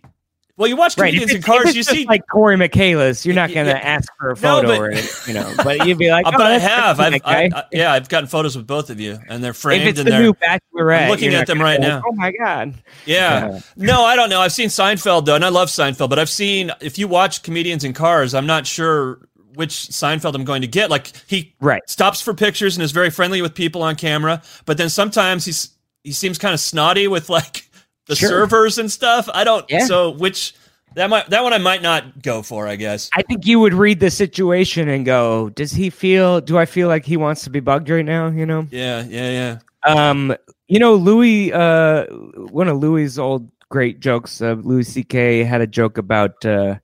Well, 0.58 0.70
you 0.70 0.78
watch 0.78 0.96
comedians 0.96 1.32
If 1.32 1.38
in 1.38 1.42
cars. 1.42 1.76
You 1.76 1.84
see 1.84 2.06
like 2.06 2.22
Corey 2.32 2.56
Michaelis, 2.56 3.26
you're 3.26 3.36
not 3.36 3.54
going 3.54 3.66
to 3.66 3.74
yeah. 3.74 3.78
ask 3.80 4.10
for 4.18 4.30
a 4.32 4.36
No, 4.36 4.62
photo 4.62 4.68
but- 4.68 4.80
or 4.80 4.92
you 5.28 5.34
know. 5.34 5.54
But 5.64 5.86
you'd 5.86 5.98
be 5.98 6.10
like, 6.10 6.26
Uh, 6.28 6.32
oh, 6.34 6.38
but 6.38 6.46
I 6.48 6.58
have. 6.60 7.00
I've. 7.02 7.14
I, 7.26 7.50
I, 7.54 7.64
yeah, 7.74 7.92
I've 7.92 8.08
gotten 8.08 8.28
photos 8.28 8.56
with 8.56 8.66
both 8.66 8.90
of 8.90 9.00
you, 9.00 9.20
and 9.28 9.44
they're 9.44 9.52
if 9.52 9.58
framed 9.58 9.86
it's 9.88 10.00
and 10.00 10.08
the 10.08 10.12
they're 10.12 10.22
new 10.22 10.34
Bachelorette, 10.34 11.04
I'm 11.04 11.10
looking 11.10 11.34
at 11.34 11.48
them 11.48 11.60
right 11.62 11.80
now. 11.82 12.02
Oh 12.08 12.14
my 12.14 12.32
god! 12.32 12.74
Yeah. 13.06 13.50
Yeah. 13.52 13.60
No, 13.76 14.06
I 14.06 14.16
don't 14.16 14.30
know. 14.30 14.40
I've 14.40 14.54
seen 14.54 14.70
Seinfeld 14.70 15.26
though, 15.26 15.36
and 15.36 15.44
I 15.44 15.50
love 15.50 15.68
Seinfeld, 15.68 16.10
but 16.10 16.20
I've 16.20 16.30
seen 16.30 16.72
if 16.80 16.98
you 16.98 17.08
watch 17.10 17.44
comedians 17.44 17.84
in 17.84 17.92
cars, 17.94 18.34
I'm 18.34 18.46
not 18.48 18.66
sure 18.66 19.28
which 19.56 19.72
Seinfeld 19.74 20.36
I'm 20.36 20.46
going 20.46 20.62
to 20.62 20.68
get. 20.68 20.90
Like 20.90 21.12
he 21.28 21.54
Right. 21.62 21.82
stops 21.88 22.22
for 22.22 22.34
pictures 22.34 22.76
and 22.78 22.84
is 22.84 22.92
very 22.92 23.10
friendly 23.10 23.42
with 23.42 23.56
people 23.56 23.84
on 23.84 23.96
camera, 23.96 24.42
but 24.66 24.78
then 24.78 24.90
sometimes 24.90 25.44
he's 25.46 25.70
he 26.04 26.12
seems 26.12 26.38
kind 26.38 26.54
of 26.54 26.60
snotty 26.60 27.08
with 27.08 27.30
like 27.30 27.65
the 28.08 28.16
Sure. 28.16 28.30
servers 28.30 28.78
and 28.78 28.92
stuff. 28.92 29.30
I 29.34 29.44
don't 29.44 29.66
Yeah. 29.70 29.86
so 29.86 30.12
which 30.12 30.54
that 30.96 31.10
might 31.10 31.30
that 31.30 31.44
one 31.44 31.54
I 31.54 31.58
might 31.58 31.82
not 31.82 32.22
go 32.22 32.42
for, 32.42 32.68
I 32.68 32.76
guess. 32.76 33.10
I 33.16 33.22
think 33.24 33.46
you 33.46 33.60
would 33.60 33.74
read 33.74 34.00
the 34.00 34.10
situation 34.10 34.88
and 34.88 35.06
go, 35.06 35.50
"Does 35.50 35.72
he 35.74 35.90
feel? 35.90 36.40
Do 36.42 36.58
I 36.58 36.66
feel 36.66 36.88
like 36.88 37.06
he 37.06 37.18
wants 37.18 37.44
to 37.44 37.50
be 37.50 37.60
bugged 37.60 37.90
right 37.90 38.06
now?" 38.06 38.28
You 38.30 38.46
know. 38.46 38.68
Yeah, 38.72 39.04
yeah, 39.10 39.58
yeah. 39.86 39.92
Um, 40.10 40.36
you 40.68 40.80
know, 40.80 40.96
Louis. 40.96 41.52
Uh, 41.52 42.06
one 42.52 42.68
of 42.68 42.78
Louis's 42.78 43.20
old 43.20 43.50
great 43.70 44.00
jokes. 44.00 44.42
Uh, 44.42 44.56
Louis 44.62 44.84
C.K. 44.84 45.44
had 45.44 45.62
a 45.62 45.68
joke 45.68 45.98
about. 45.98 46.46
Uh, 46.46 46.76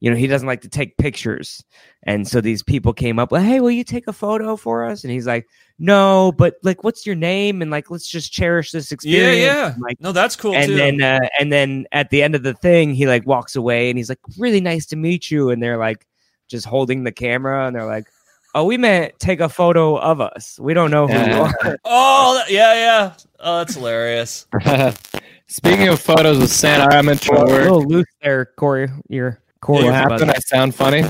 you 0.00 0.10
know, 0.10 0.16
he 0.16 0.26
doesn't 0.26 0.46
like 0.46 0.60
to 0.62 0.68
take 0.68 0.96
pictures, 0.98 1.64
and 2.02 2.26
so 2.28 2.40
these 2.40 2.62
people 2.62 2.92
came 2.92 3.18
up 3.18 3.32
like, 3.32 3.44
"Hey, 3.44 3.60
will 3.60 3.70
you 3.70 3.84
take 3.84 4.06
a 4.08 4.12
photo 4.12 4.56
for 4.56 4.84
us?" 4.84 5.04
And 5.04 5.12
he's 5.12 5.26
like, 5.26 5.46
"No, 5.78 6.32
but 6.36 6.54
like, 6.62 6.84
what's 6.84 7.06
your 7.06 7.14
name?" 7.14 7.62
And 7.62 7.70
like, 7.70 7.90
let's 7.90 8.06
just 8.08 8.32
cherish 8.32 8.72
this 8.72 8.92
experience. 8.92 9.38
yeah. 9.38 9.72
And, 9.72 9.82
Like, 9.82 10.00
No, 10.00 10.12
that's 10.12 10.36
cool 10.36 10.54
and 10.54 10.66
too. 10.68 10.76
then 10.76 11.02
uh, 11.02 11.26
and 11.40 11.50
then 11.52 11.86
at 11.92 12.10
the 12.10 12.22
end 12.22 12.34
of 12.34 12.42
the 12.42 12.54
thing 12.54 12.94
he 12.94 13.06
like 13.06 13.26
walks 13.26 13.56
away 13.56 13.88
and 13.88 13.98
he's 13.98 14.08
like 14.08 14.20
really 14.38 14.60
nice 14.60 14.86
to 14.86 14.96
meet 14.96 15.30
you 15.30 15.50
and 15.50 15.62
they're 15.62 15.78
like 15.78 16.06
just 16.48 16.66
holding 16.66 17.04
the 17.04 17.12
camera 17.12 17.66
and 17.66 17.74
they're 17.74 17.86
like 17.86 18.06
oh 18.54 18.64
we 18.64 18.76
meant 18.76 19.12
take 19.18 19.40
a 19.40 19.48
photo 19.48 19.98
of 19.98 20.20
us 20.20 20.58
we 20.60 20.72
don't 20.74 20.90
know 20.90 21.06
who 21.06 21.14
you 21.14 21.40
are 21.42 21.76
oh, 21.84 22.42
yeah, 22.48 22.74
yeah. 22.74 23.12
Oh, 23.40 23.58
that's 23.58 23.74
hilarious. 23.74 24.46
Speaking 25.48 25.88
of 25.88 26.00
photos 26.00 26.42
of 26.42 26.48
Santa, 26.48 26.94
I'm 26.94 27.08
into 27.08 27.32
a 27.32 27.44
little 27.44 27.82
loose 27.84 28.06
there 28.22 28.46
corey 28.56 28.88
you're 29.08 29.38
corey 29.60 29.76
What 29.78 29.84
you're 29.84 29.92
happened? 29.92 30.30
I 30.30 30.38
sound 30.38 30.74
funny. 30.74 31.02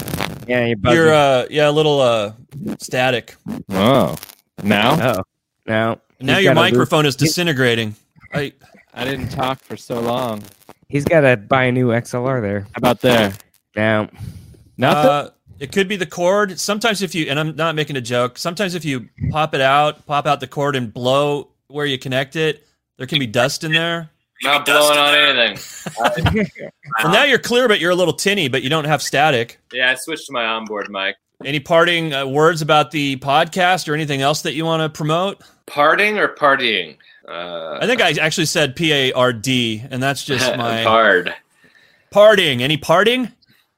yeah 0.47 0.67
you're. 0.67 0.95
You're 0.95 1.15
uh 1.15 1.47
yeah, 1.51 1.69
a 1.69 1.73
little 1.73 2.01
uh 2.01 2.33
static. 2.79 3.37
Oh, 3.71 4.17
now 4.63 5.17
oh 5.17 5.23
no 5.67 6.01
Now 6.21 6.37
He's 6.37 6.45
your 6.45 6.55
got 6.55 6.61
a 6.61 6.71
microphone 6.71 7.07
is 7.07 7.17
disintegrating. 7.17 7.95
I 8.33 8.53
I 8.95 9.05
didn't 9.05 9.29
talk 9.29 9.61
for 9.61 9.77
so 9.77 10.01
long. 10.01 10.43
He's 10.89 11.05
got 11.05 11.21
to 11.23 11.37
buy 11.37 11.65
a 11.65 11.73
new 11.73 11.89
xlr 11.89 12.41
there 12.41 12.61
How 12.61 12.69
about 12.79 13.01
there? 13.01 13.33
now 13.75 14.09
Nothing. 14.79 15.11
Uh, 15.11 15.31
it 15.59 15.73
could 15.73 15.89
be 15.89 15.97
the 15.97 16.07
cord. 16.07 16.61
Sometimes 16.61 17.01
if 17.03 17.15
you 17.15 17.27
and 17.31 17.41
I'm 17.41 17.57
not 17.57 17.75
making 17.75 17.97
a 17.97 18.01
joke. 18.01 18.37
Sometimes 18.39 18.75
if 18.75 18.85
you 18.85 19.09
pop 19.31 19.55
it 19.55 19.61
out, 19.63 20.05
pop 20.07 20.27
out 20.27 20.39
the 20.41 20.47
cord 20.47 20.77
and 20.77 20.93
blow 20.93 21.49
where 21.69 21.87
you 21.87 21.99
connect 21.99 22.37
it, 22.37 22.67
there 22.99 23.07
can 23.07 23.19
be 23.19 23.27
dust 23.27 23.65
in 23.65 23.73
there. 23.73 24.11
Not 24.43 24.67
blowing 24.67 24.99
on 24.99 25.15
anything. 25.15 25.59
Well, 27.03 27.13
now 27.13 27.25
you're 27.25 27.39
clear, 27.39 27.69
but 27.69 27.79
you're 27.81 27.91
a 27.91 27.95
little 27.97 28.15
tinny, 28.15 28.49
but 28.49 28.63
you 28.63 28.71
don't 28.71 28.85
have 28.87 29.03
static. 29.03 29.59
Yeah, 29.73 29.91
I 29.91 29.95
switched 29.97 30.27
to 30.27 30.33
my 30.33 30.45
onboard 30.45 30.89
mic. 30.91 31.17
Any 31.45 31.61
parting 31.61 32.13
uh, 32.15 32.27
words 32.27 32.63
about 32.63 32.91
the 32.91 33.17
podcast 33.17 33.89
or 33.89 33.95
anything 33.95 34.23
else 34.23 34.43
that 34.43 34.55
you 34.55 34.65
want 34.65 34.83
to 34.83 34.89
promote? 34.89 35.43
Parting 35.67 36.19
or 36.19 36.29
partying? 36.29 36.97
Uh, 37.29 37.79
I 37.81 37.87
think 37.87 38.01
I 38.01 38.13
actually 38.13 38.47
said 38.47 38.77
P 38.77 38.93
A 38.93 39.13
R 39.13 39.33
D, 39.33 39.83
and 39.91 40.03
that's 40.03 40.25
just 40.33 40.57
my 40.57 40.83
hard. 40.83 41.35
parting. 42.11 42.63
Any 42.63 42.77
parting? 42.77 43.27
uh, 43.27 43.31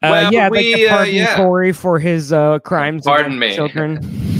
Well, 0.03 0.33
yeah 0.33 0.47
I'd 0.47 0.53
like 0.53 0.61
we, 0.65 0.75
to 0.77 0.87
uh, 0.87 0.97
pardon 0.97 1.15
yeah. 1.15 1.37
corey 1.37 1.73
for 1.73 1.99
his 1.99 2.33
uh 2.33 2.59
crimes 2.61 3.05
Pardon 3.05 3.39
me. 3.39 3.55
children 3.55 3.99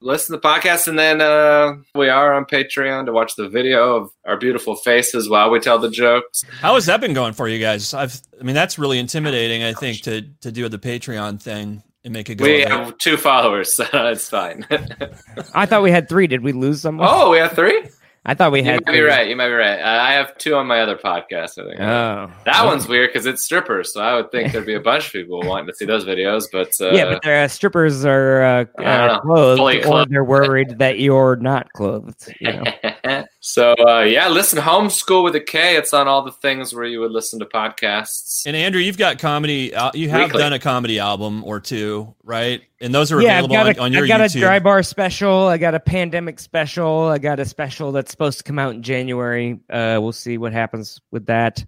Listen 0.00 0.36
to 0.36 0.40
the 0.40 0.48
podcast, 0.48 0.86
and 0.86 0.96
then 0.96 1.20
uh, 1.20 1.74
we 1.94 2.08
are 2.08 2.32
on 2.32 2.44
Patreon 2.44 3.06
to 3.06 3.12
watch 3.12 3.32
the 3.36 3.48
video 3.48 3.96
of 3.96 4.10
our 4.24 4.36
beautiful 4.36 4.76
faces 4.76 5.28
while 5.28 5.50
we 5.50 5.58
tell 5.58 5.80
the 5.80 5.90
jokes. 5.90 6.44
How 6.60 6.74
has 6.74 6.86
that 6.86 7.00
been 7.00 7.14
going 7.14 7.32
for 7.32 7.48
you 7.48 7.58
guys? 7.58 7.92
I've, 7.92 8.20
I 8.38 8.44
mean, 8.44 8.54
that's 8.54 8.78
really 8.78 9.00
intimidating. 9.00 9.64
I 9.64 9.72
think 9.72 10.02
to 10.02 10.22
to 10.42 10.52
do 10.52 10.68
the 10.68 10.78
Patreon 10.78 11.42
thing 11.42 11.82
and 12.04 12.12
make 12.12 12.28
a 12.28 12.36
go. 12.36 12.44
We 12.44 12.62
of 12.62 12.70
have 12.70 12.98
two 12.98 13.16
followers, 13.16 13.74
so 13.76 13.84
it's 13.92 14.28
fine. 14.28 14.64
i 15.54 15.66
thought 15.66 15.82
we 15.82 15.90
had 15.90 16.08
three 16.08 16.28
did 16.28 16.42
we 16.42 16.52
lose 16.52 16.80
someone 16.80 17.08
oh, 17.10 17.30
we 17.30 17.38
have 17.38 17.52
three. 17.52 17.88
I 18.28 18.34
thought 18.34 18.52
we 18.52 18.62
had. 18.62 18.74
You 18.74 18.80
might 18.86 18.92
be 18.92 19.00
right. 19.00 19.28
You 19.28 19.36
might 19.36 19.48
be 19.48 19.54
right. 19.54 19.80
I 19.80 20.12
have 20.12 20.36
two 20.36 20.54
on 20.54 20.66
my 20.66 20.80
other 20.80 20.96
podcast. 20.96 21.58
I 21.58 21.64
think. 21.66 21.80
Oh, 21.80 22.30
That 22.44 22.66
one's 22.66 22.86
weird 22.86 23.08
because 23.08 23.24
it's 23.24 23.42
strippers, 23.42 23.94
so 23.94 24.02
I 24.02 24.14
would 24.14 24.30
think 24.30 24.52
there'd 24.52 24.66
be 24.66 24.74
a 24.74 24.80
bunch 24.80 25.06
of 25.06 25.12
people 25.12 25.40
wanting 25.42 25.66
to 25.68 25.74
see 25.74 25.86
those 25.86 26.04
videos. 26.04 26.44
But 26.52 26.72
uh, 26.78 26.90
yeah, 26.94 27.06
but 27.06 27.22
their 27.22 27.44
uh, 27.44 27.48
strippers 27.48 28.04
are 28.04 28.42
uh, 28.42 28.64
uh, 28.82 29.20
clothed, 29.20 29.86
or 29.86 30.04
they're 30.04 30.24
worried 30.24 30.78
that 30.78 30.98
you're 30.98 31.36
not 31.36 31.72
clothed. 31.72 32.34
You 32.38 32.52
know? 32.52 32.64
so 33.40 33.74
uh, 33.86 34.00
yeah, 34.00 34.28
listen, 34.28 34.58
homeschool 34.58 35.24
with 35.24 35.34
a 35.34 35.40
K. 35.40 35.76
It's 35.76 35.92
on 35.92 36.08
all 36.08 36.22
the 36.22 36.32
things 36.32 36.74
where 36.74 36.84
you 36.84 37.00
would 37.00 37.12
listen 37.12 37.38
to 37.40 37.46
podcasts. 37.46 38.46
And 38.46 38.56
Andrew, 38.56 38.80
you've 38.80 38.98
got 38.98 39.18
comedy. 39.18 39.74
Uh, 39.74 39.90
you 39.94 40.08
have 40.10 40.28
Weekly. 40.28 40.40
done 40.40 40.52
a 40.52 40.58
comedy 40.58 40.98
album 40.98 41.44
or 41.44 41.60
two, 41.60 42.14
right? 42.22 42.62
And 42.80 42.94
those 42.94 43.10
are 43.10 43.20
yeah, 43.20 43.38
I've 43.38 43.44
available 43.44 43.54
got, 43.54 43.66
on, 43.66 43.76
a, 43.76 43.84
on 43.86 43.92
your 43.92 44.02
I've 44.02 44.08
got 44.08 44.20
a 44.20 44.24
YouTube. 44.24 44.40
dry 44.40 44.58
bar 44.58 44.82
special. 44.82 45.48
I 45.48 45.58
got 45.58 45.74
a 45.74 45.80
pandemic 45.80 46.38
special. 46.38 47.08
I 47.08 47.18
got 47.18 47.40
a 47.40 47.44
special 47.44 47.92
that's 47.92 48.10
supposed 48.10 48.38
to 48.38 48.44
come 48.44 48.58
out 48.58 48.74
in 48.74 48.82
January. 48.82 49.60
Uh, 49.70 49.98
we'll 50.00 50.12
see 50.12 50.38
what 50.38 50.52
happens 50.52 51.00
with 51.10 51.26
that. 51.26 51.64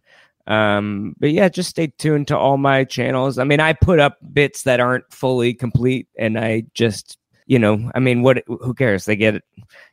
Um, 0.47 1.15
but 1.19 1.31
yeah, 1.31 1.49
just 1.49 1.71
stay 1.71 1.89
tuned 1.99 2.27
to 2.29 2.37
all 2.37 2.57
my 2.57 2.85
channels. 2.85 3.39
I 3.39 3.45
mean, 3.45 3.61
I 3.61 3.73
put 3.73 4.01
up 4.01 4.19
bits 4.33 4.65
that 4.65 4.81
aren't 4.81 5.05
fully 5.13 5.55
complete, 5.55 6.09
and 6.19 6.37
I 6.39 6.65
just, 6.75 7.19
you 7.47 7.59
know, 7.59 7.91
I 7.95 8.01
mean, 8.01 8.23
what? 8.23 8.43
Who 8.47 8.75
cares? 8.75 9.05
They 9.05 9.15
get 9.15 9.37
it. 9.37 9.45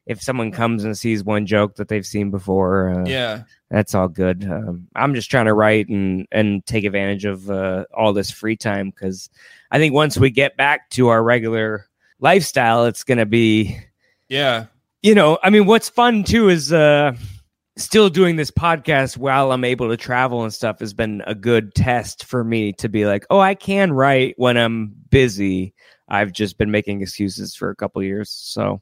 If 0.07 0.21
someone 0.21 0.51
comes 0.51 0.85
and 0.85 0.97
sees 0.97 1.23
one 1.23 1.45
joke 1.45 1.75
that 1.75 1.89
they've 1.89 2.05
seen 2.05 2.31
before, 2.31 2.89
uh, 2.89 3.05
yeah, 3.05 3.43
that's 3.69 3.93
all 3.93 4.07
good. 4.07 4.45
Um, 4.49 4.87
I'm 4.95 5.13
just 5.13 5.29
trying 5.29 5.47
to 5.47 5.53
write 5.53 5.89
and 5.89 6.25
and 6.31 6.65
take 6.65 6.85
advantage 6.85 7.25
of 7.25 7.51
uh, 7.51 7.85
all 7.93 8.13
this 8.13 8.31
free 8.31 8.55
time 8.55 8.89
because 8.89 9.29
I 9.69 9.77
think 9.79 9.93
once 9.93 10.17
we 10.17 10.31
get 10.31 10.55
back 10.55 10.89
to 10.91 11.09
our 11.09 11.21
regular 11.21 11.85
lifestyle, 12.19 12.85
it's 12.85 13.03
gonna 13.03 13.25
be, 13.25 13.77
yeah, 14.29 14.67
you 15.03 15.13
know, 15.13 15.37
I 15.43 15.49
mean, 15.49 15.65
what's 15.65 15.89
fun 15.89 16.23
too 16.23 16.49
is 16.49 16.71
uh, 16.71 17.13
still 17.77 18.09
doing 18.09 18.35
this 18.35 18.51
podcast 18.51 19.17
while 19.17 19.51
I'm 19.51 19.63
able 19.63 19.89
to 19.89 19.97
travel 19.97 20.43
and 20.43 20.53
stuff 20.53 20.79
has 20.79 20.93
been 20.93 21.21
a 21.27 21.35
good 21.35 21.75
test 21.75 22.25
for 22.25 22.43
me 22.43 22.73
to 22.73 22.89
be 22.89 23.05
like, 23.05 23.25
oh, 23.29 23.39
I 23.39 23.55
can 23.55 23.91
write 23.91 24.35
when 24.37 24.57
I'm 24.57 24.93
busy. 25.09 25.73
I've 26.09 26.31
just 26.31 26.57
been 26.57 26.71
making 26.71 27.01
excuses 27.01 27.55
for 27.55 27.69
a 27.69 27.75
couple 27.75 28.01
years, 28.01 28.29
so 28.29 28.81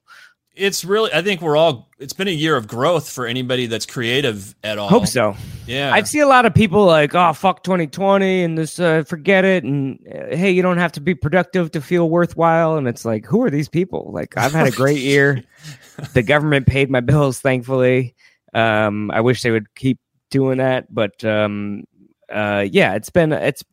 it's 0.55 0.85
really. 0.85 1.11
I 1.13 1.21
think 1.21 1.41
we're 1.41 1.57
all. 1.57 1.89
It's 1.99 2.13
been 2.13 2.27
a 2.27 2.31
year 2.31 2.55
of 2.55 2.67
growth 2.67 3.09
for 3.09 3.25
anybody 3.25 3.67
that's 3.67 3.85
creative 3.85 4.55
at 4.63 4.77
all. 4.77 4.89
hope 4.89 5.07
so. 5.07 5.35
Yeah, 5.65 5.93
I 5.93 6.03
see 6.03 6.19
a 6.19 6.27
lot 6.27 6.45
of 6.45 6.53
people 6.53 6.85
like, 6.85 7.15
oh, 7.15 7.33
fuck 7.33 7.63
2020 7.63 8.43
and 8.43 8.57
this, 8.57 8.79
uh, 8.79 9.03
forget 9.03 9.45
it. 9.45 9.63
And 9.63 9.99
uh, 10.07 10.35
hey, 10.35 10.51
you 10.51 10.61
don't 10.61 10.77
have 10.77 10.91
to 10.93 11.01
be 11.01 11.15
productive 11.15 11.71
to 11.71 11.81
feel 11.81 12.09
worthwhile. 12.09 12.77
And 12.77 12.87
it's 12.87 13.05
like, 13.05 13.25
who 13.25 13.43
are 13.43 13.49
these 13.49 13.69
people? 13.69 14.11
Like, 14.13 14.37
I've 14.37 14.53
had 14.53 14.67
a 14.67 14.71
great 14.71 14.99
year. 14.99 15.43
the 16.13 16.23
government 16.23 16.67
paid 16.67 16.89
my 16.89 17.01
bills, 17.01 17.39
thankfully. 17.39 18.15
Um, 18.53 19.11
I 19.11 19.21
wish 19.21 19.41
they 19.41 19.51
would 19.51 19.73
keep 19.75 19.99
doing 20.29 20.57
that, 20.59 20.93
but 20.93 21.23
um, 21.23 21.83
uh, 22.31 22.65
yeah, 22.69 22.95
it's 22.95 23.09
been 23.09 23.31
it's. 23.31 23.63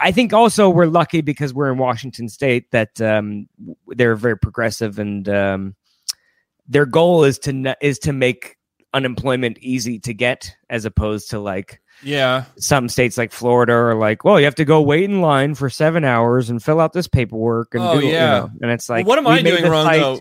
I 0.00 0.12
think 0.12 0.32
also 0.32 0.70
we're 0.70 0.86
lucky 0.86 1.20
because 1.20 1.52
we're 1.52 1.72
in 1.72 1.78
Washington 1.78 2.28
State 2.28 2.70
that 2.70 3.00
um, 3.00 3.48
they're 3.88 4.16
very 4.16 4.38
progressive 4.38 4.98
and 4.98 5.28
um, 5.28 5.76
their 6.66 6.86
goal 6.86 7.24
is 7.24 7.38
to 7.40 7.76
is 7.80 7.98
to 8.00 8.12
make 8.12 8.56
unemployment 8.94 9.58
easy 9.58 9.98
to 10.00 10.14
get 10.14 10.54
as 10.70 10.84
opposed 10.84 11.30
to 11.30 11.38
like 11.38 11.80
yeah. 12.02 12.44
some 12.56 12.88
states 12.88 13.18
like 13.18 13.32
Florida 13.32 13.72
are 13.72 13.94
like 13.94 14.24
well 14.24 14.38
you 14.38 14.46
have 14.46 14.54
to 14.54 14.64
go 14.64 14.80
wait 14.80 15.04
in 15.04 15.20
line 15.20 15.54
for 15.54 15.68
seven 15.68 16.04
hours 16.04 16.48
and 16.48 16.62
fill 16.62 16.80
out 16.80 16.92
this 16.92 17.06
paperwork 17.06 17.74
and 17.74 17.82
oh 17.82 18.00
do, 18.00 18.06
yeah 18.06 18.36
you 18.36 18.40
know, 18.40 18.50
and 18.62 18.70
it's 18.70 18.88
like 18.88 19.06
well, 19.06 19.16
what 19.16 19.18
am 19.18 19.26
I 19.26 19.42
doing 19.42 19.64
wrong 19.64 19.84
site, 19.84 20.00
though? 20.00 20.20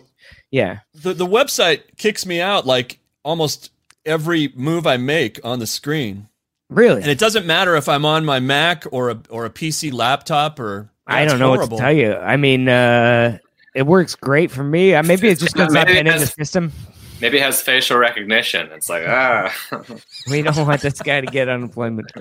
Yeah, 0.51 0.79
the 0.93 1.13
the 1.13 1.25
website 1.25 1.97
kicks 1.97 2.25
me 2.25 2.41
out 2.41 2.65
like 2.65 2.99
almost 3.23 3.71
every 4.05 4.51
move 4.55 4.87
I 4.87 4.97
make 4.97 5.39
on 5.43 5.59
the 5.59 5.67
screen. 5.67 6.29
Really? 6.69 7.01
And 7.01 7.09
it 7.09 7.19
doesn't 7.19 7.45
matter 7.45 7.75
if 7.75 7.87
I'm 7.87 8.05
on 8.05 8.25
my 8.25 8.39
Mac 8.39 8.85
or 8.91 9.09
a 9.09 9.21
or 9.29 9.45
a 9.45 9.49
PC 9.49 9.93
laptop 9.93 10.59
or 10.59 10.91
I 11.05 11.25
don't 11.25 11.39
know 11.39 11.47
horrible. 11.47 11.77
what 11.77 11.81
to 11.81 11.83
tell 11.83 11.93
you. 11.93 12.13
I 12.13 12.35
mean, 12.35 12.67
uh, 12.67 13.37
it 13.73 13.83
works 13.83 14.15
great 14.15 14.51
for 14.51 14.63
me. 14.63 14.93
Uh, 14.93 15.03
maybe 15.03 15.29
it's 15.29 15.39
just 15.41 15.53
because 15.53 15.75
I've 15.75 15.87
been 15.87 16.07
in 16.07 16.19
the 16.19 16.27
system. 16.27 16.73
Maybe 17.19 17.37
it 17.37 17.43
has 17.43 17.61
facial 17.61 17.97
recognition. 17.97 18.69
It's 18.73 18.89
like 18.89 19.03
ah, 19.07 19.55
we 20.29 20.41
don't 20.41 20.67
want 20.67 20.81
this 20.81 21.01
guy 21.01 21.21
to 21.21 21.27
get 21.27 21.47
unemployment. 21.47 22.11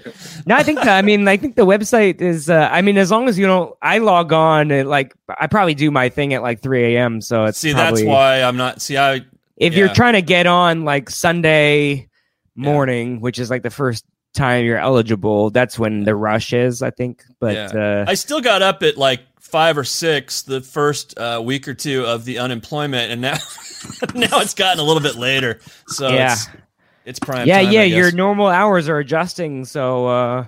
No, 0.47 0.55
I 0.55 0.63
think. 0.63 0.79
I 0.87 1.03
mean, 1.03 1.27
I 1.29 1.37
think 1.37 1.57
the 1.57 1.67
website 1.67 2.21
is. 2.21 2.49
Uh, 2.49 2.69
I 2.71 2.83
mean, 2.83 2.97
as 2.97 3.11
long 3.11 3.29
as 3.29 3.39
you 3.39 3.47
don't, 3.47 3.77
I 3.83 3.99
log 3.99 4.33
on 4.33 4.71
at 4.71 4.87
like 4.87 5.15
I 5.29 5.49
probably 5.49 5.75
do 5.75 5.91
my 5.91 6.09
thing 6.09 6.33
at 6.35 6.43
like 6.43 6.61
3 6.61 6.95
a.m. 6.95 7.21
So 7.21 7.45
it's 7.45 7.59
see 7.59 7.75
probably, 7.75 8.03
that's 8.03 8.09
why 8.09 8.43
I'm 8.43 8.57
not. 8.57 8.81
See, 8.81 8.97
I 8.97 9.17
if 9.57 9.73
yeah. 9.73 9.79
you're 9.81 9.95
trying 9.95 10.15
to 10.15 10.23
get 10.23 10.47
on 10.47 10.85
like 10.85 11.11
Sunday 11.11 12.09
morning, 12.55 13.15
yeah. 13.15 13.21
which 13.21 13.39
is 13.39 13.51
like 13.51 13.63
the 13.63 13.71
first 13.71 14.05
time 14.37 14.65
you're 14.65 14.79
eligible, 14.79 15.51
that's 15.51 15.79
when 15.79 16.05
the 16.05 16.15
rush 16.15 16.53
is, 16.53 16.83
I 16.83 16.91
think. 16.91 17.25
But 17.41 17.55
yeah. 17.55 18.03
uh, 18.03 18.05
I 18.07 18.15
still 18.15 18.41
got 18.41 18.63
up 18.63 18.83
at 18.83 18.97
like 18.97 19.21
five 19.41 19.79
or 19.79 19.85
six 19.85 20.43
the 20.43 20.61
first 20.61 21.19
uh, 21.19 21.41
week 21.45 21.67
or 21.67 21.75
two 21.75 22.05
of 22.05 22.25
the 22.25 22.39
unemployment, 22.39 23.11
and 23.11 23.21
now 23.21 23.35
now 24.15 24.41
it's 24.41 24.55
gotten 24.55 24.81
a 24.81 24.85
little 24.85 25.03
bit 25.03 25.17
later. 25.17 25.61
So 25.89 26.09
yeah. 26.09 26.33
It's, 26.35 26.49
it's 27.05 27.19
prime. 27.21 27.47
Yeah, 27.47 27.63
time, 27.63 27.73
yeah. 27.73 27.85
Your 27.85 28.11
normal 28.11 28.49
hours 28.49 28.89
are 28.89 28.99
adjusting. 28.99 29.65
So, 29.65 30.09
uh, 30.09 30.47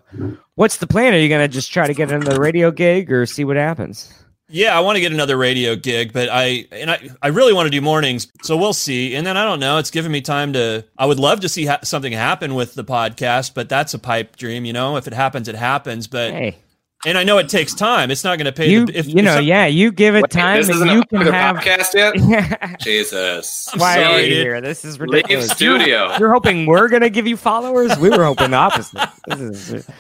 what's 0.57 0.79
the 0.79 0.88
plan? 0.88 1.14
Are 1.14 1.18
you 1.18 1.29
gonna 1.29 1.46
just 1.46 1.72
try 1.72 1.87
to 1.87 1.94
get 1.94 2.11
another 2.11 2.40
radio 2.40 2.72
gig 2.72 3.12
or 3.12 3.27
see 3.27 3.44
what 3.44 3.57
happens? 3.57 4.12
Yeah, 4.51 4.77
I 4.77 4.81
want 4.81 4.97
to 4.97 5.01
get 5.01 5.13
another 5.13 5.37
radio 5.37 5.77
gig, 5.77 6.15
but 6.15 6.31
I 6.31 6.67
and 6.73 6.91
I 6.91 7.11
I 7.21 7.29
really 7.29 7.53
want 7.53 7.67
to 7.67 7.71
do 7.71 7.83
mornings, 7.83 8.29
so 8.43 8.57
we'll 8.57 8.73
see. 8.73 9.15
And 9.15 9.27
then 9.27 9.37
I 9.37 9.45
don't 9.45 9.61
know. 9.61 9.77
It's 9.77 9.91
giving 9.91 10.11
me 10.11 10.23
time 10.23 10.55
to. 10.55 10.87
I 10.97 11.05
would 11.05 11.19
love 11.19 11.41
to 11.41 11.51
see 11.51 11.67
ha- 11.67 11.81
something 11.83 12.13
happen 12.15 12.55
with 12.55 12.75
the 12.75 12.85
podcast, 12.85 13.53
but 13.53 13.69
that's 13.69 13.93
a 13.93 13.99
pipe 13.99 14.37
dream, 14.37 14.65
you 14.65 14.73
know. 14.73 14.97
If 14.97 15.07
it 15.07 15.13
happens, 15.13 15.49
it 15.49 15.55
happens. 15.55 16.07
But 16.07 16.33
hey. 16.33 16.57
and 17.05 17.19
I 17.19 17.25
know 17.25 17.37
it 17.37 17.51
takes 17.51 17.75
time. 17.75 18.11
It's 18.11 18.25
not 18.25 18.39
going 18.39 18.47
to 18.47 18.53
pay. 18.53 18.71
You, 18.71 18.87
the, 18.87 18.99
if, 18.99 19.07
you 19.07 19.21
know, 19.21 19.37
some, 19.37 19.45
yeah, 19.45 19.67
you 19.67 19.93
give 19.93 20.15
it 20.15 20.23
Wait, 20.23 20.31
time, 20.31 20.63
this 20.63 20.81
and 20.81 20.91
you 20.93 21.05
can 21.05 21.27
have 21.27 21.57
podcast 21.57 21.93
yet. 21.93 22.81
Jesus, 22.81 23.69
I'm 23.75 23.81
why 23.81 23.97
sorry, 23.97 24.07
are 24.07 24.21
you 24.21 24.35
here? 24.35 24.61
This 24.63 24.83
is 24.83 24.99
ridiculous. 24.99 25.49
Leave 25.49 25.57
studio. 25.57 26.17
You're 26.19 26.33
hoping 26.33 26.65
we're 26.65 26.89
going 26.89 27.03
to 27.03 27.11
give 27.11 27.27
you 27.27 27.37
followers. 27.37 27.99
We 27.99 28.09
were 28.09 28.25
hoping 28.25 28.53
the 28.53 28.57
opposite. 28.57 29.11
This 29.27 29.41
is. 29.41 29.91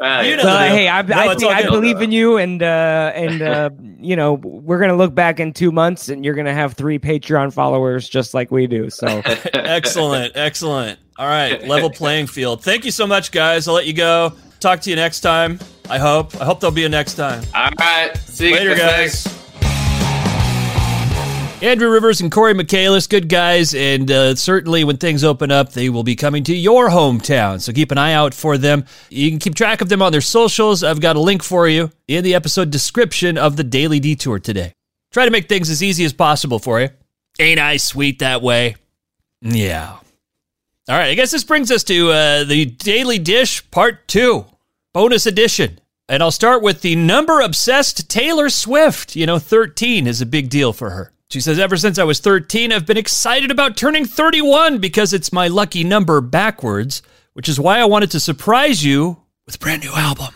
Uh, 0.00 0.22
you 0.24 0.36
know 0.36 0.42
so, 0.42 0.58
hey, 0.58 0.88
I, 0.88 1.02
no, 1.02 1.16
I 1.16 1.34
think 1.34 1.52
I 1.52 1.62
believe 1.62 2.02
in 2.02 2.12
you, 2.12 2.36
and 2.36 2.62
uh, 2.62 3.12
and 3.14 3.42
uh, 3.42 3.70
you 3.98 4.16
know 4.16 4.34
we're 4.34 4.78
gonna 4.78 4.96
look 4.96 5.14
back 5.14 5.40
in 5.40 5.52
two 5.52 5.72
months, 5.72 6.08
and 6.08 6.24
you're 6.24 6.34
gonna 6.34 6.54
have 6.54 6.74
three 6.74 6.98
Patreon 6.98 7.52
followers 7.52 8.08
just 8.08 8.34
like 8.34 8.50
we 8.50 8.66
do. 8.66 8.90
So 8.90 9.06
excellent, 9.54 10.36
excellent. 10.36 10.98
All 11.18 11.26
right, 11.26 11.66
level 11.66 11.90
playing 11.90 12.26
field. 12.26 12.62
Thank 12.62 12.84
you 12.84 12.90
so 12.90 13.06
much, 13.06 13.32
guys. 13.32 13.68
I'll 13.68 13.74
let 13.74 13.86
you 13.86 13.94
go. 13.94 14.32
Talk 14.60 14.80
to 14.82 14.90
you 14.90 14.96
next 14.96 15.20
time. 15.20 15.58
I 15.88 15.98
hope. 15.98 16.38
I 16.40 16.44
hope 16.44 16.60
there'll 16.60 16.74
be 16.74 16.84
a 16.84 16.88
next 16.88 17.14
time. 17.14 17.42
All 17.54 17.70
right. 17.78 18.16
See 18.16 18.48
you 18.48 18.54
later, 18.54 18.74
guys. 18.74 19.35
Andrew 21.62 21.88
Rivers 21.88 22.20
and 22.20 22.30
Corey 22.30 22.52
Michaelis, 22.52 23.06
good 23.06 23.30
guys, 23.30 23.74
and 23.74 24.10
uh, 24.10 24.34
certainly 24.34 24.84
when 24.84 24.98
things 24.98 25.24
open 25.24 25.50
up, 25.50 25.72
they 25.72 25.88
will 25.88 26.02
be 26.02 26.14
coming 26.14 26.44
to 26.44 26.54
your 26.54 26.90
hometown. 26.90 27.62
So 27.62 27.72
keep 27.72 27.90
an 27.90 27.96
eye 27.96 28.12
out 28.12 28.34
for 28.34 28.58
them. 28.58 28.84
You 29.08 29.30
can 29.30 29.38
keep 29.38 29.54
track 29.54 29.80
of 29.80 29.88
them 29.88 30.02
on 30.02 30.12
their 30.12 30.20
socials. 30.20 30.84
I've 30.84 31.00
got 31.00 31.16
a 31.16 31.20
link 31.20 31.42
for 31.42 31.66
you 31.66 31.90
in 32.08 32.24
the 32.24 32.34
episode 32.34 32.70
description 32.70 33.38
of 33.38 33.56
the 33.56 33.64
Daily 33.64 34.00
Detour 34.00 34.38
today. 34.38 34.74
Try 35.12 35.24
to 35.24 35.30
make 35.30 35.48
things 35.48 35.70
as 35.70 35.82
easy 35.82 36.04
as 36.04 36.12
possible 36.12 36.58
for 36.58 36.78
you. 36.78 36.90
Ain't 37.38 37.58
I 37.58 37.78
sweet 37.78 38.18
that 38.18 38.42
way? 38.42 38.76
Yeah. 39.40 39.92
All 39.92 40.02
right, 40.96 41.08
I 41.08 41.14
guess 41.14 41.30
this 41.30 41.42
brings 41.42 41.70
us 41.70 41.84
to 41.84 42.10
uh, 42.10 42.44
the 42.44 42.66
Daily 42.66 43.18
Dish 43.18 43.68
Part 43.70 44.06
2, 44.08 44.44
bonus 44.92 45.24
edition. 45.24 45.80
And 46.06 46.22
I'll 46.22 46.30
start 46.30 46.62
with 46.62 46.82
the 46.82 46.96
number 46.96 47.40
obsessed 47.40 48.10
Taylor 48.10 48.50
Swift. 48.50 49.16
You 49.16 49.24
know, 49.24 49.38
13 49.38 50.06
is 50.06 50.20
a 50.20 50.26
big 50.26 50.50
deal 50.50 50.74
for 50.74 50.90
her. 50.90 51.12
She 51.30 51.40
says, 51.40 51.58
Ever 51.58 51.76
since 51.76 51.98
I 51.98 52.04
was 52.04 52.20
13, 52.20 52.72
I've 52.72 52.86
been 52.86 52.96
excited 52.96 53.50
about 53.50 53.76
turning 53.76 54.04
31 54.04 54.78
because 54.78 55.12
it's 55.12 55.32
my 55.32 55.48
lucky 55.48 55.82
number 55.84 56.20
backwards, 56.20 57.02
which 57.34 57.48
is 57.48 57.60
why 57.60 57.78
I 57.78 57.84
wanted 57.84 58.10
to 58.12 58.20
surprise 58.20 58.84
you 58.84 59.18
with 59.44 59.56
a 59.56 59.58
brand 59.58 59.82
new 59.82 59.92
album. 59.92 60.34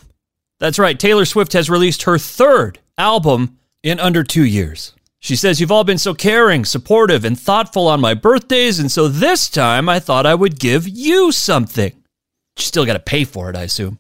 That's 0.59 0.79
right, 0.79 0.99
Taylor 0.99 1.25
Swift 1.25 1.53
has 1.55 1.71
released 1.71 2.03
her 2.03 2.19
third 2.19 2.81
album 2.99 3.59
in 3.83 3.99
under 3.99 4.23
two 4.23 4.45
years. 4.45 4.93
She 5.21 5.37
says, 5.37 5.61
You've 5.61 5.73
all 5.73 5.85
been 5.85 5.99
so 5.99 6.15
caring, 6.15 6.65
supportive, 6.65 7.25
and 7.25 7.39
thoughtful 7.39 7.87
on 7.87 8.01
my 8.01 8.15
birthdays, 8.15 8.79
and 8.79 8.91
so 8.91 9.07
this 9.07 9.49
time 9.49 9.89
I 9.89 10.01
thought 10.01 10.27
I 10.27 10.35
would 10.35 10.59
give 10.59 10.89
you 10.89 11.31
something. 11.31 11.93
You 11.93 12.63
still 12.63 12.85
got 12.85 12.95
to 12.95 13.01
pay 13.01 13.25
for 13.25 13.49
it, 13.49 13.57
I 13.57 13.63
assume. 13.63 13.99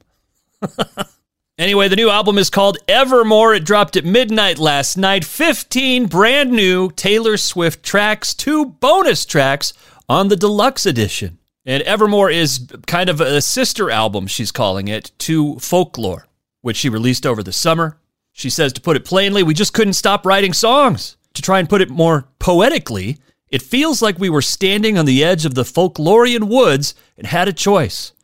Anyway, 1.60 1.88
the 1.88 1.96
new 1.96 2.08
album 2.08 2.38
is 2.38 2.48
called 2.48 2.78
Evermore. 2.88 3.52
It 3.52 3.66
dropped 3.66 3.94
at 3.94 4.04
midnight 4.06 4.58
last 4.58 4.96
night. 4.96 5.26
15 5.26 6.06
brand 6.06 6.50
new 6.50 6.90
Taylor 6.92 7.36
Swift 7.36 7.82
tracks, 7.82 8.32
two 8.32 8.64
bonus 8.64 9.26
tracks 9.26 9.74
on 10.08 10.28
the 10.28 10.36
deluxe 10.36 10.86
edition. 10.86 11.36
And 11.66 11.82
Evermore 11.82 12.30
is 12.30 12.66
kind 12.86 13.10
of 13.10 13.20
a 13.20 13.42
sister 13.42 13.90
album, 13.90 14.26
she's 14.26 14.50
calling 14.50 14.88
it, 14.88 15.12
to 15.18 15.58
Folklore, 15.58 16.28
which 16.62 16.78
she 16.78 16.88
released 16.88 17.26
over 17.26 17.42
the 17.42 17.52
summer. 17.52 17.98
She 18.32 18.48
says, 18.48 18.72
to 18.72 18.80
put 18.80 18.96
it 18.96 19.04
plainly, 19.04 19.42
we 19.42 19.52
just 19.52 19.74
couldn't 19.74 19.92
stop 19.92 20.24
writing 20.24 20.54
songs. 20.54 21.18
To 21.34 21.42
try 21.42 21.58
and 21.58 21.68
put 21.68 21.82
it 21.82 21.90
more 21.90 22.26
poetically, 22.38 23.18
it 23.50 23.60
feels 23.60 24.00
like 24.00 24.18
we 24.18 24.30
were 24.30 24.40
standing 24.40 24.96
on 24.96 25.04
the 25.04 25.22
edge 25.22 25.44
of 25.44 25.54
the 25.54 25.64
folklorian 25.64 26.44
woods 26.44 26.94
and 27.18 27.26
had 27.26 27.48
a 27.48 27.52
choice 27.52 28.14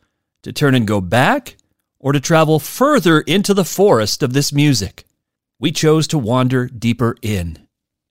to 0.41 0.55
turn 0.55 0.75
and 0.75 0.87
go 0.87 1.03
back 1.03 1.57
or 1.99 2.13
to 2.13 2.21
travel 2.21 2.59
further 2.59 3.21
into 3.21 3.55
the 3.55 3.65
forest 3.65 4.23
of 4.23 4.33
this 4.33 4.53
music. 4.53 5.05
We 5.59 5.73
chose 5.73 6.07
to 6.09 6.19
wander 6.19 6.67
deeper 6.67 7.17
in. 7.23 7.59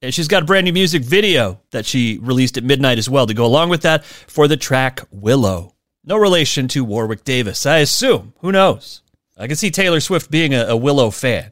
And 0.01 0.13
she's 0.13 0.27
got 0.27 0.43
a 0.43 0.45
brand 0.45 0.65
new 0.65 0.73
music 0.73 1.03
video 1.03 1.61
that 1.71 1.85
she 1.85 2.19
released 2.21 2.57
at 2.57 2.63
midnight 2.63 2.97
as 2.97 3.09
well 3.09 3.25
to 3.27 3.33
go 3.33 3.45
along 3.45 3.69
with 3.69 3.81
that 3.83 4.03
for 4.05 4.47
the 4.47 4.57
track 4.57 5.01
Willow. 5.11 5.73
No 6.03 6.17
relation 6.17 6.67
to 6.69 6.83
Warwick 6.83 7.23
Davis, 7.23 7.65
I 7.65 7.77
assume. 7.79 8.33
Who 8.41 8.51
knows? 8.51 9.01
I 9.37 9.47
can 9.47 9.55
see 9.55 9.71
Taylor 9.71 9.99
Swift 9.99 10.29
being 10.29 10.53
a, 10.53 10.65
a 10.65 10.77
Willow 10.77 11.09
fan. 11.09 11.51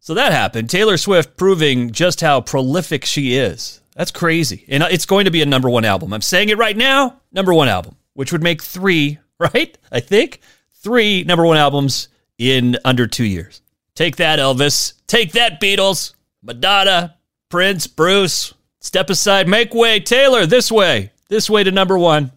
So 0.00 0.14
that 0.14 0.32
happened. 0.32 0.68
Taylor 0.68 0.98
Swift 0.98 1.36
proving 1.36 1.90
just 1.90 2.20
how 2.20 2.42
prolific 2.42 3.06
she 3.06 3.36
is. 3.36 3.80
That's 3.96 4.10
crazy. 4.10 4.66
And 4.68 4.82
it's 4.82 5.06
going 5.06 5.24
to 5.24 5.30
be 5.30 5.40
a 5.40 5.46
number 5.46 5.70
one 5.70 5.84
album. 5.84 6.12
I'm 6.12 6.20
saying 6.20 6.50
it 6.50 6.58
right 6.58 6.76
now 6.76 7.20
number 7.32 7.54
one 7.54 7.68
album, 7.68 7.96
which 8.12 8.32
would 8.32 8.42
make 8.42 8.62
three, 8.62 9.18
right? 9.38 9.76
I 9.90 10.00
think 10.00 10.40
three 10.84 11.24
number 11.24 11.44
one 11.44 11.56
albums 11.56 12.08
in 12.38 12.76
under 12.84 13.06
two 13.06 13.24
years. 13.24 13.62
Take 13.94 14.16
that, 14.16 14.38
Elvis. 14.38 14.92
Take 15.06 15.32
that, 15.32 15.60
Beatles. 15.60 16.14
Madonna, 16.42 17.16
Prince, 17.48 17.86
Bruce. 17.86 18.54
Step 18.80 19.08
aside, 19.08 19.48
make 19.48 19.72
way. 19.72 19.98
Taylor, 19.98 20.44
this 20.44 20.70
way. 20.70 21.10
This 21.28 21.48
way 21.48 21.64
to 21.64 21.70
number 21.72 21.98
one. 21.98 22.30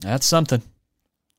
That's 0.00 0.26
something. 0.26 0.62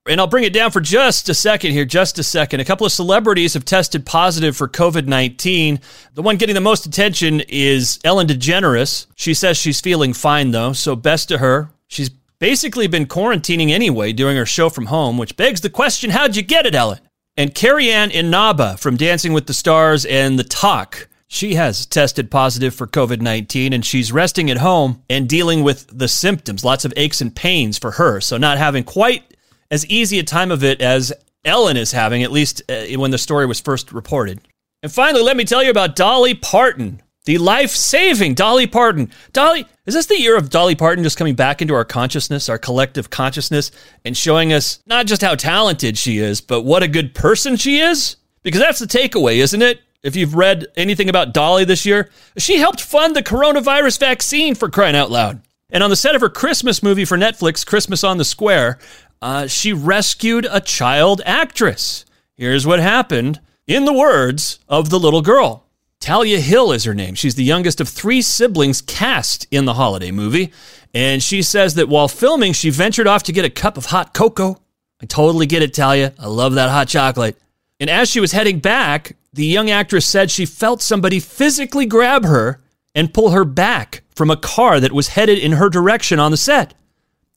And 0.09 0.19
I'll 0.19 0.27
bring 0.27 0.45
it 0.45 0.53
down 0.53 0.71
for 0.71 0.79
just 0.79 1.27
a 1.29 1.33
second 1.33 1.73
here, 1.73 1.85
just 1.85 2.17
a 2.17 2.23
second. 2.23 2.61
A 2.61 2.65
couple 2.65 2.85
of 2.85 2.93
celebrities 2.93 3.53
have 3.53 3.65
tested 3.65 4.05
positive 4.05 4.55
for 4.55 4.67
COVID 4.67 5.05
19. 5.05 5.79
The 6.13 6.21
one 6.21 6.37
getting 6.37 6.55
the 6.55 6.61
most 6.61 6.85
attention 6.85 7.41
is 7.49 7.99
Ellen 8.03 8.27
DeGeneres. 8.27 9.07
She 9.15 9.33
says 9.33 9.57
she's 9.57 9.81
feeling 9.81 10.13
fine, 10.13 10.51
though, 10.51 10.73
so 10.73 10.95
best 10.95 11.27
to 11.29 11.37
her. 11.39 11.69
She's 11.87 12.09
basically 12.39 12.87
been 12.87 13.05
quarantining 13.05 13.71
anyway, 13.71 14.13
doing 14.13 14.37
her 14.37 14.45
show 14.45 14.69
from 14.69 14.87
home, 14.87 15.17
which 15.17 15.37
begs 15.37 15.61
the 15.61 15.69
question 15.69 16.11
how'd 16.11 16.35
you 16.35 16.41
get 16.41 16.65
it, 16.65 16.75
Ellen? 16.75 16.99
And 17.35 17.53
Carrie 17.53 17.91
Ann 17.91 18.09
Inaba 18.11 18.77
from 18.77 18.97
Dancing 18.97 19.33
with 19.33 19.45
the 19.45 19.53
Stars 19.53 20.05
and 20.05 20.39
The 20.39 20.43
Talk. 20.43 21.07
She 21.27 21.55
has 21.55 21.85
tested 21.85 22.31
positive 22.31 22.73
for 22.73 22.87
COVID 22.87 23.21
19 23.21 23.73
and 23.73 23.85
she's 23.85 24.11
resting 24.11 24.49
at 24.49 24.57
home 24.57 25.03
and 25.09 25.27
dealing 25.27 25.61
with 25.61 25.85
the 25.95 26.07
symptoms, 26.07 26.63
lots 26.63 26.85
of 26.85 26.93
aches 26.95 27.21
and 27.21 27.35
pains 27.35 27.77
for 27.77 27.91
her. 27.91 28.21
So, 28.21 28.37
not 28.37 28.57
having 28.57 28.83
quite 28.83 29.35
as 29.69 29.85
easy 29.87 30.19
a 30.19 30.23
time 30.23 30.51
of 30.51 30.63
it 30.63 30.81
as 30.81 31.11
Ellen 31.43 31.77
is 31.77 31.91
having, 31.91 32.23
at 32.23 32.31
least 32.31 32.61
uh, 32.69 32.85
when 32.97 33.11
the 33.11 33.17
story 33.17 33.45
was 33.45 33.59
first 33.59 33.91
reported. 33.91 34.39
And 34.81 34.91
finally, 34.91 35.23
let 35.23 35.37
me 35.37 35.43
tell 35.43 35.63
you 35.63 35.69
about 35.69 35.95
Dolly 35.95 36.33
Parton. 36.33 37.01
The 37.27 37.37
life 37.37 37.71
saving 37.71 38.33
Dolly 38.33 38.67
Parton. 38.67 39.11
Dolly, 39.33 39.67
is 39.85 39.93
this 39.93 40.05
the 40.05 40.19
year 40.19 40.37
of 40.37 40.49
Dolly 40.49 40.75
Parton 40.75 41.03
just 41.03 41.17
coming 41.17 41.35
back 41.35 41.61
into 41.61 41.73
our 41.73 41.83
consciousness, 41.83 42.47
our 42.47 42.57
collective 42.57 43.09
consciousness, 43.09 43.69
and 44.05 44.15
showing 44.15 44.53
us 44.53 44.79
not 44.85 45.07
just 45.07 45.21
how 45.21 45.35
talented 45.35 45.97
she 45.97 46.19
is, 46.19 46.39
but 46.39 46.61
what 46.61 46.83
a 46.83 46.87
good 46.87 47.13
person 47.13 47.57
she 47.57 47.79
is? 47.79 48.15
Because 48.43 48.61
that's 48.61 48.79
the 48.79 48.85
takeaway, 48.85 49.37
isn't 49.39 49.61
it? 49.61 49.81
If 50.03 50.15
you've 50.15 50.35
read 50.35 50.67
anything 50.77 51.09
about 51.09 51.33
Dolly 51.33 51.65
this 51.65 51.85
year, 51.85 52.09
she 52.37 52.59
helped 52.59 52.79
fund 52.79 53.13
the 53.13 53.21
coronavirus 53.21 53.99
vaccine 53.99 54.55
for 54.55 54.69
crying 54.69 54.95
out 54.95 55.11
loud. 55.11 55.41
And 55.69 55.83
on 55.83 55.89
the 55.89 55.97
set 55.97 56.15
of 56.15 56.21
her 56.21 56.29
Christmas 56.29 56.81
movie 56.81 57.03
for 57.03 57.17
Netflix, 57.17 57.65
Christmas 57.65 58.05
on 58.05 58.17
the 58.17 58.23
Square, 58.23 58.79
uh, 59.21 59.47
she 59.47 59.73
rescued 59.73 60.47
a 60.49 60.61
child 60.61 61.21
actress. 61.25 62.05
Here's 62.35 62.65
what 62.65 62.79
happened 62.79 63.41
in 63.67 63.83
the 63.83 63.91
words 63.91 64.59
of 64.69 64.89
the 64.89 64.99
little 64.99 65.21
girl. 65.21 65.66
Talia 65.99 66.39
Hill 66.39 66.71
is 66.71 66.83
her 66.83 66.93
name. 66.93 67.15
She's 67.15 67.35
the 67.35 67.43
youngest 67.43 67.81
of 67.81 67.89
three 67.89 68.21
siblings 68.21 68.81
cast 68.81 69.47
in 69.51 69.65
the 69.65 69.73
holiday 69.73 70.11
movie. 70.11 70.53
And 70.93 71.21
she 71.21 71.41
says 71.41 71.75
that 71.75 71.89
while 71.89 72.07
filming, 72.07 72.53
she 72.53 72.69
ventured 72.69 73.07
off 73.07 73.23
to 73.23 73.33
get 73.33 73.45
a 73.45 73.49
cup 73.49 73.77
of 73.77 73.87
hot 73.87 74.13
cocoa. 74.13 74.61
I 75.01 75.05
totally 75.05 75.45
get 75.45 75.63
it, 75.63 75.73
Talia. 75.73 76.13
I 76.19 76.27
love 76.27 76.53
that 76.53 76.69
hot 76.69 76.87
chocolate. 76.87 77.37
And 77.79 77.89
as 77.89 78.09
she 78.09 78.19
was 78.19 78.31
heading 78.31 78.59
back, 78.59 79.15
the 79.33 79.45
young 79.45 79.69
actress 79.69 80.05
said 80.05 80.31
she 80.31 80.45
felt 80.45 80.81
somebody 80.81 81.19
physically 81.19 81.85
grab 81.85 82.25
her 82.25 82.59
and 82.95 83.13
pull 83.13 83.29
her 83.29 83.45
back 83.45 84.01
from 84.15 84.31
a 84.31 84.37
car 84.37 84.79
that 84.79 84.91
was 84.91 85.09
headed 85.09 85.37
in 85.37 85.53
her 85.53 85.69
direction 85.69 86.19
on 86.19 86.31
the 86.31 86.37
set. 86.37 86.73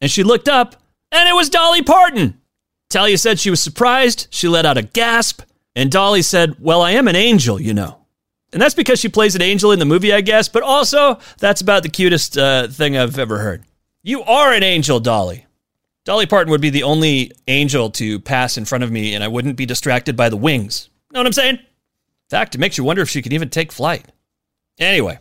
And 0.01 0.11
she 0.11 0.23
looked 0.23 0.49
up, 0.49 0.77
and 1.13 1.29
it 1.29 1.35
was 1.35 1.51
Dolly 1.51 1.83
Parton. 1.83 2.41
Talia 2.89 3.19
said 3.19 3.39
she 3.39 3.51
was 3.51 3.61
surprised. 3.61 4.29
She 4.31 4.49
let 4.49 4.65
out 4.65 4.79
a 4.79 4.83
gasp. 4.83 5.43
And 5.77 5.91
Dolly 5.91 6.23
said, 6.23 6.57
Well, 6.59 6.81
I 6.81 6.93
am 6.93 7.07
an 7.07 7.17
angel, 7.17 7.61
you 7.61 7.75
know. 7.75 8.00
And 8.53 8.61
that's 8.61 8.75
because 8.75 8.99
she 8.99 9.09
plays 9.09 9.35
an 9.35 9.43
angel 9.43 9.73
in 9.73 9.79
the 9.79 9.85
movie, 9.85 10.13
I 10.13 10.21
guess, 10.21 10.49
but 10.49 10.63
also 10.63 11.19
that's 11.39 11.61
about 11.61 11.83
the 11.83 11.89
cutest 11.89 12.37
uh, 12.37 12.69
thing 12.69 12.97
I've 12.97 13.19
ever 13.19 13.39
heard. 13.39 13.65
You 14.03 14.23
are 14.23 14.53
an 14.53 14.63
angel, 14.63 14.99
Dolly. 14.99 15.47
Dolly 16.05 16.27
Parton 16.27 16.51
would 16.51 16.61
be 16.61 16.71
the 16.71 16.83
only 16.83 17.33
angel 17.47 17.91
to 17.91 18.19
pass 18.21 18.57
in 18.57 18.65
front 18.65 18.83
of 18.83 18.91
me, 18.91 19.15
and 19.15 19.23
I 19.23 19.29
wouldn't 19.29 19.57
be 19.57 19.67
distracted 19.67 20.17
by 20.17 20.29
the 20.29 20.37
wings. 20.37 20.89
Know 21.13 21.21
what 21.21 21.27
I'm 21.27 21.33
saying? 21.33 21.57
In 21.57 22.31
fact, 22.31 22.55
it 22.55 22.59
makes 22.59 22.79
you 22.79 22.85
wonder 22.85 23.03
if 23.03 23.11
she 23.11 23.23
can 23.23 23.33
even 23.33 23.51
take 23.51 23.71
flight. 23.71 24.07
Anyway, 24.79 25.19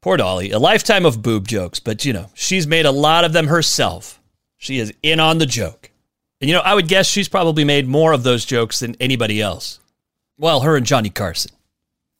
poor 0.00 0.16
Dolly. 0.16 0.50
A 0.50 0.58
lifetime 0.58 1.06
of 1.06 1.22
boob 1.22 1.48
jokes, 1.48 1.80
but 1.80 2.04
you 2.04 2.12
know, 2.12 2.28
she's 2.34 2.66
made 2.66 2.86
a 2.86 2.92
lot 2.92 3.24
of 3.24 3.32
them 3.32 3.46
herself. 3.46 4.20
She 4.58 4.78
is 4.78 4.92
in 5.02 5.18
on 5.18 5.38
the 5.38 5.46
joke. 5.46 5.90
And 6.40 6.48
you 6.48 6.54
know, 6.54 6.62
I 6.62 6.74
would 6.74 6.88
guess 6.88 7.06
she's 7.08 7.28
probably 7.28 7.64
made 7.64 7.88
more 7.88 8.12
of 8.12 8.22
those 8.22 8.44
jokes 8.44 8.80
than 8.80 8.96
anybody 9.00 9.40
else. 9.40 9.80
Well, 10.38 10.60
her 10.60 10.76
and 10.76 10.84
Johnny 10.84 11.10
Carson. 11.10 11.52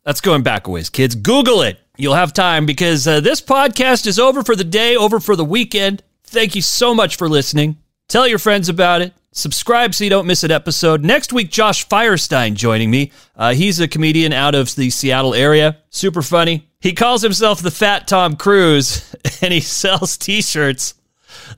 That's 0.04 0.20
going 0.20 0.42
back 0.42 0.66
a 0.66 0.70
ways, 0.70 0.90
kids. 0.90 1.14
Google 1.14 1.62
it. 1.62 1.78
You'll 1.96 2.14
have 2.14 2.32
time 2.32 2.66
because 2.66 3.06
uh, 3.06 3.20
this 3.20 3.40
podcast 3.40 4.06
is 4.06 4.18
over 4.18 4.42
for 4.42 4.56
the 4.56 4.64
day, 4.64 4.96
over 4.96 5.20
for 5.20 5.36
the 5.36 5.44
weekend. 5.44 6.02
Thank 6.24 6.56
you 6.56 6.62
so 6.62 6.94
much 6.94 7.16
for 7.16 7.28
listening. 7.28 7.76
Tell 8.08 8.26
your 8.26 8.38
friends 8.38 8.68
about 8.68 9.02
it. 9.02 9.12
Subscribe 9.30 9.94
so 9.94 10.04
you 10.04 10.10
don't 10.10 10.26
miss 10.26 10.44
an 10.44 10.50
episode. 10.50 11.04
Next 11.04 11.32
week, 11.32 11.50
Josh 11.50 11.86
Firestein 11.88 12.54
joining 12.54 12.90
me. 12.90 13.12
Uh, 13.36 13.54
he's 13.54 13.80
a 13.80 13.88
comedian 13.88 14.32
out 14.32 14.54
of 14.54 14.74
the 14.74 14.90
Seattle 14.90 15.34
area. 15.34 15.78
Super 15.90 16.20
funny. 16.20 16.68
He 16.80 16.92
calls 16.92 17.22
himself 17.22 17.62
the 17.62 17.70
Fat 17.70 18.08
Tom 18.08 18.36
Cruise, 18.36 19.14
and 19.40 19.52
he 19.52 19.60
sells 19.60 20.18
t 20.18 20.42
shirts 20.42 20.94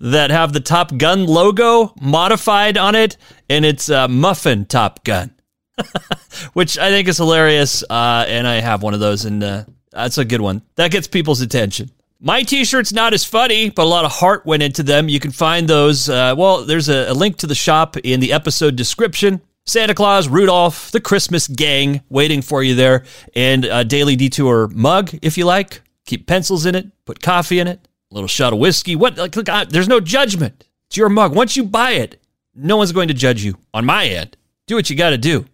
that 0.01 0.31
have 0.31 0.53
the 0.53 0.61
Top 0.61 0.97
Gun 0.97 1.27
logo 1.27 1.95
modified 2.01 2.77
on 2.77 2.95
it, 2.95 3.17
and 3.49 3.65
it's 3.65 3.89
uh, 3.89 4.07
Muffin 4.07 4.67
Top 4.67 5.03
Gun. 5.03 5.34
which 6.53 6.79
I 6.79 6.91
think 6.91 7.09
is 7.09 7.19
hilarious. 7.19 7.83
Uh, 7.89 8.25
and 8.27 8.47
I 8.47 8.61
have 8.61 8.83
one 8.83 8.95
of 8.95 9.01
those, 9.01 9.25
and 9.25 9.43
uh, 9.43 9.65
that's 9.91 10.19
a 10.19 10.25
good 10.25 10.41
one. 10.41 10.63
That 10.77 10.91
gets 10.91 11.07
people's 11.07 11.41
attention. 11.41 11.91
My 12.21 12.43
t-shirt's 12.43 12.93
not 12.93 13.13
as 13.13 13.25
funny, 13.25 13.71
but 13.71 13.83
a 13.83 13.89
lot 13.89 14.05
of 14.05 14.13
heart 14.13 14.47
went 14.47 14.63
into 14.63 14.83
them. 14.83 15.09
You 15.09 15.21
can 15.21 15.31
find 15.31 15.69
those. 15.69 16.09
Uh, 16.09 16.35
well, 16.37 16.65
there's 16.65 16.89
a, 16.89 17.11
a, 17.11 17.15
link 17.15 17.37
to 17.39 17.47
the 17.47 17.55
shop 17.55 17.97
in 17.99 18.21
the 18.21 18.33
episode 18.33 18.77
description. 18.77 19.43
Santa 19.67 19.95
Claus, 19.95 20.29
Rudolph, 20.29 20.91
the 20.91 21.01
Christmas 21.01 21.49
gang 21.49 22.03
waiting 22.09 22.43
for 22.43 22.63
you 22.63 22.75
there, 22.75 23.05
and 23.35 23.65
a 23.65 23.85
Daily 23.85 24.17
Detour 24.17 24.69
mug 24.69 25.11
if 25.23 25.37
you 25.37 25.45
like. 25.45 25.83
Keep 26.07 26.27
pencils 26.27 26.67
in 26.67 26.75
it, 26.75 26.87
put 27.07 27.21
coffee 27.23 27.59
in 27.59 27.67
it, 27.67 27.89
a 28.11 28.15
little 28.15 28.29
shot 28.29 28.53
of 28.53 28.59
whiskey. 28.59 28.95
What? 28.95 29.17
Like, 29.17 29.35
look, 29.37 29.49
I, 29.49 29.65
there's 29.65 29.89
no 29.89 30.01
judgment. 30.01 30.67
It's 30.87 30.97
your 30.97 31.09
mug. 31.09 31.35
Once 31.35 31.57
you 31.57 31.65
buy 31.65 31.93
it, 31.93 32.21
no 32.55 32.77
one's 32.77 32.93
going 32.93 33.09
to 33.09 33.15
judge 33.15 33.43
you 33.43 33.57
on 33.73 33.85
my 33.85 34.07
end. 34.07 34.37
Do 34.67 34.77
what 34.77 34.89
you 34.89 34.97
got 34.97 35.11
to 35.11 35.19
do. 35.19 35.47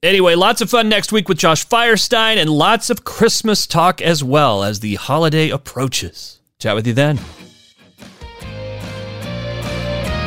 Anyway, 0.00 0.36
lots 0.36 0.60
of 0.60 0.70
fun 0.70 0.88
next 0.88 1.10
week 1.10 1.28
with 1.28 1.38
Josh 1.38 1.66
Firestein 1.66 2.36
and 2.36 2.48
lots 2.48 2.88
of 2.88 3.02
Christmas 3.02 3.66
talk 3.66 4.00
as 4.00 4.22
well 4.22 4.62
as 4.62 4.78
the 4.78 4.94
holiday 4.94 5.50
approaches. 5.50 6.38
Chat 6.60 6.76
with 6.76 6.86
you 6.86 6.92
then. 6.92 7.18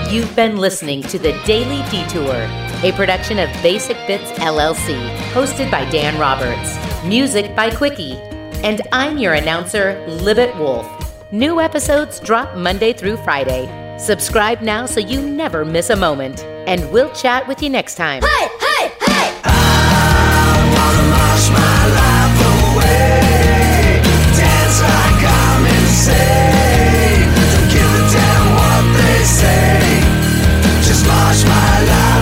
You've 0.09 0.35
been 0.35 0.57
listening 0.57 1.03
to 1.03 1.17
the 1.17 1.31
Daily 1.45 1.89
Detour, 1.89 2.49
a 2.83 2.91
production 2.97 3.39
of 3.39 3.49
Basic 3.63 3.95
Bits 4.07 4.29
LLC, 4.31 5.17
hosted 5.29 5.71
by 5.71 5.89
Dan 5.89 6.19
Roberts, 6.19 6.77
music 7.05 7.55
by 7.55 7.73
Quickie, 7.73 8.17
and 8.65 8.81
I'm 8.91 9.17
your 9.17 9.35
announcer, 9.35 10.05
Libet 10.09 10.53
Wolf. 10.59 10.85
New 11.31 11.61
episodes 11.61 12.19
drop 12.19 12.57
Monday 12.57 12.91
through 12.91 13.15
Friday. 13.15 13.69
Subscribe 13.97 14.59
now 14.61 14.85
so 14.85 14.99
you 14.99 15.21
never 15.21 15.63
miss 15.63 15.89
a 15.89 15.95
moment, 15.95 16.43
and 16.67 16.91
we'll 16.91 17.13
chat 17.13 17.47
with 17.47 17.63
you 17.63 17.69
next 17.69 17.95
time. 17.95 18.21
Hey! 18.21 18.47
manchmal. 31.31 32.20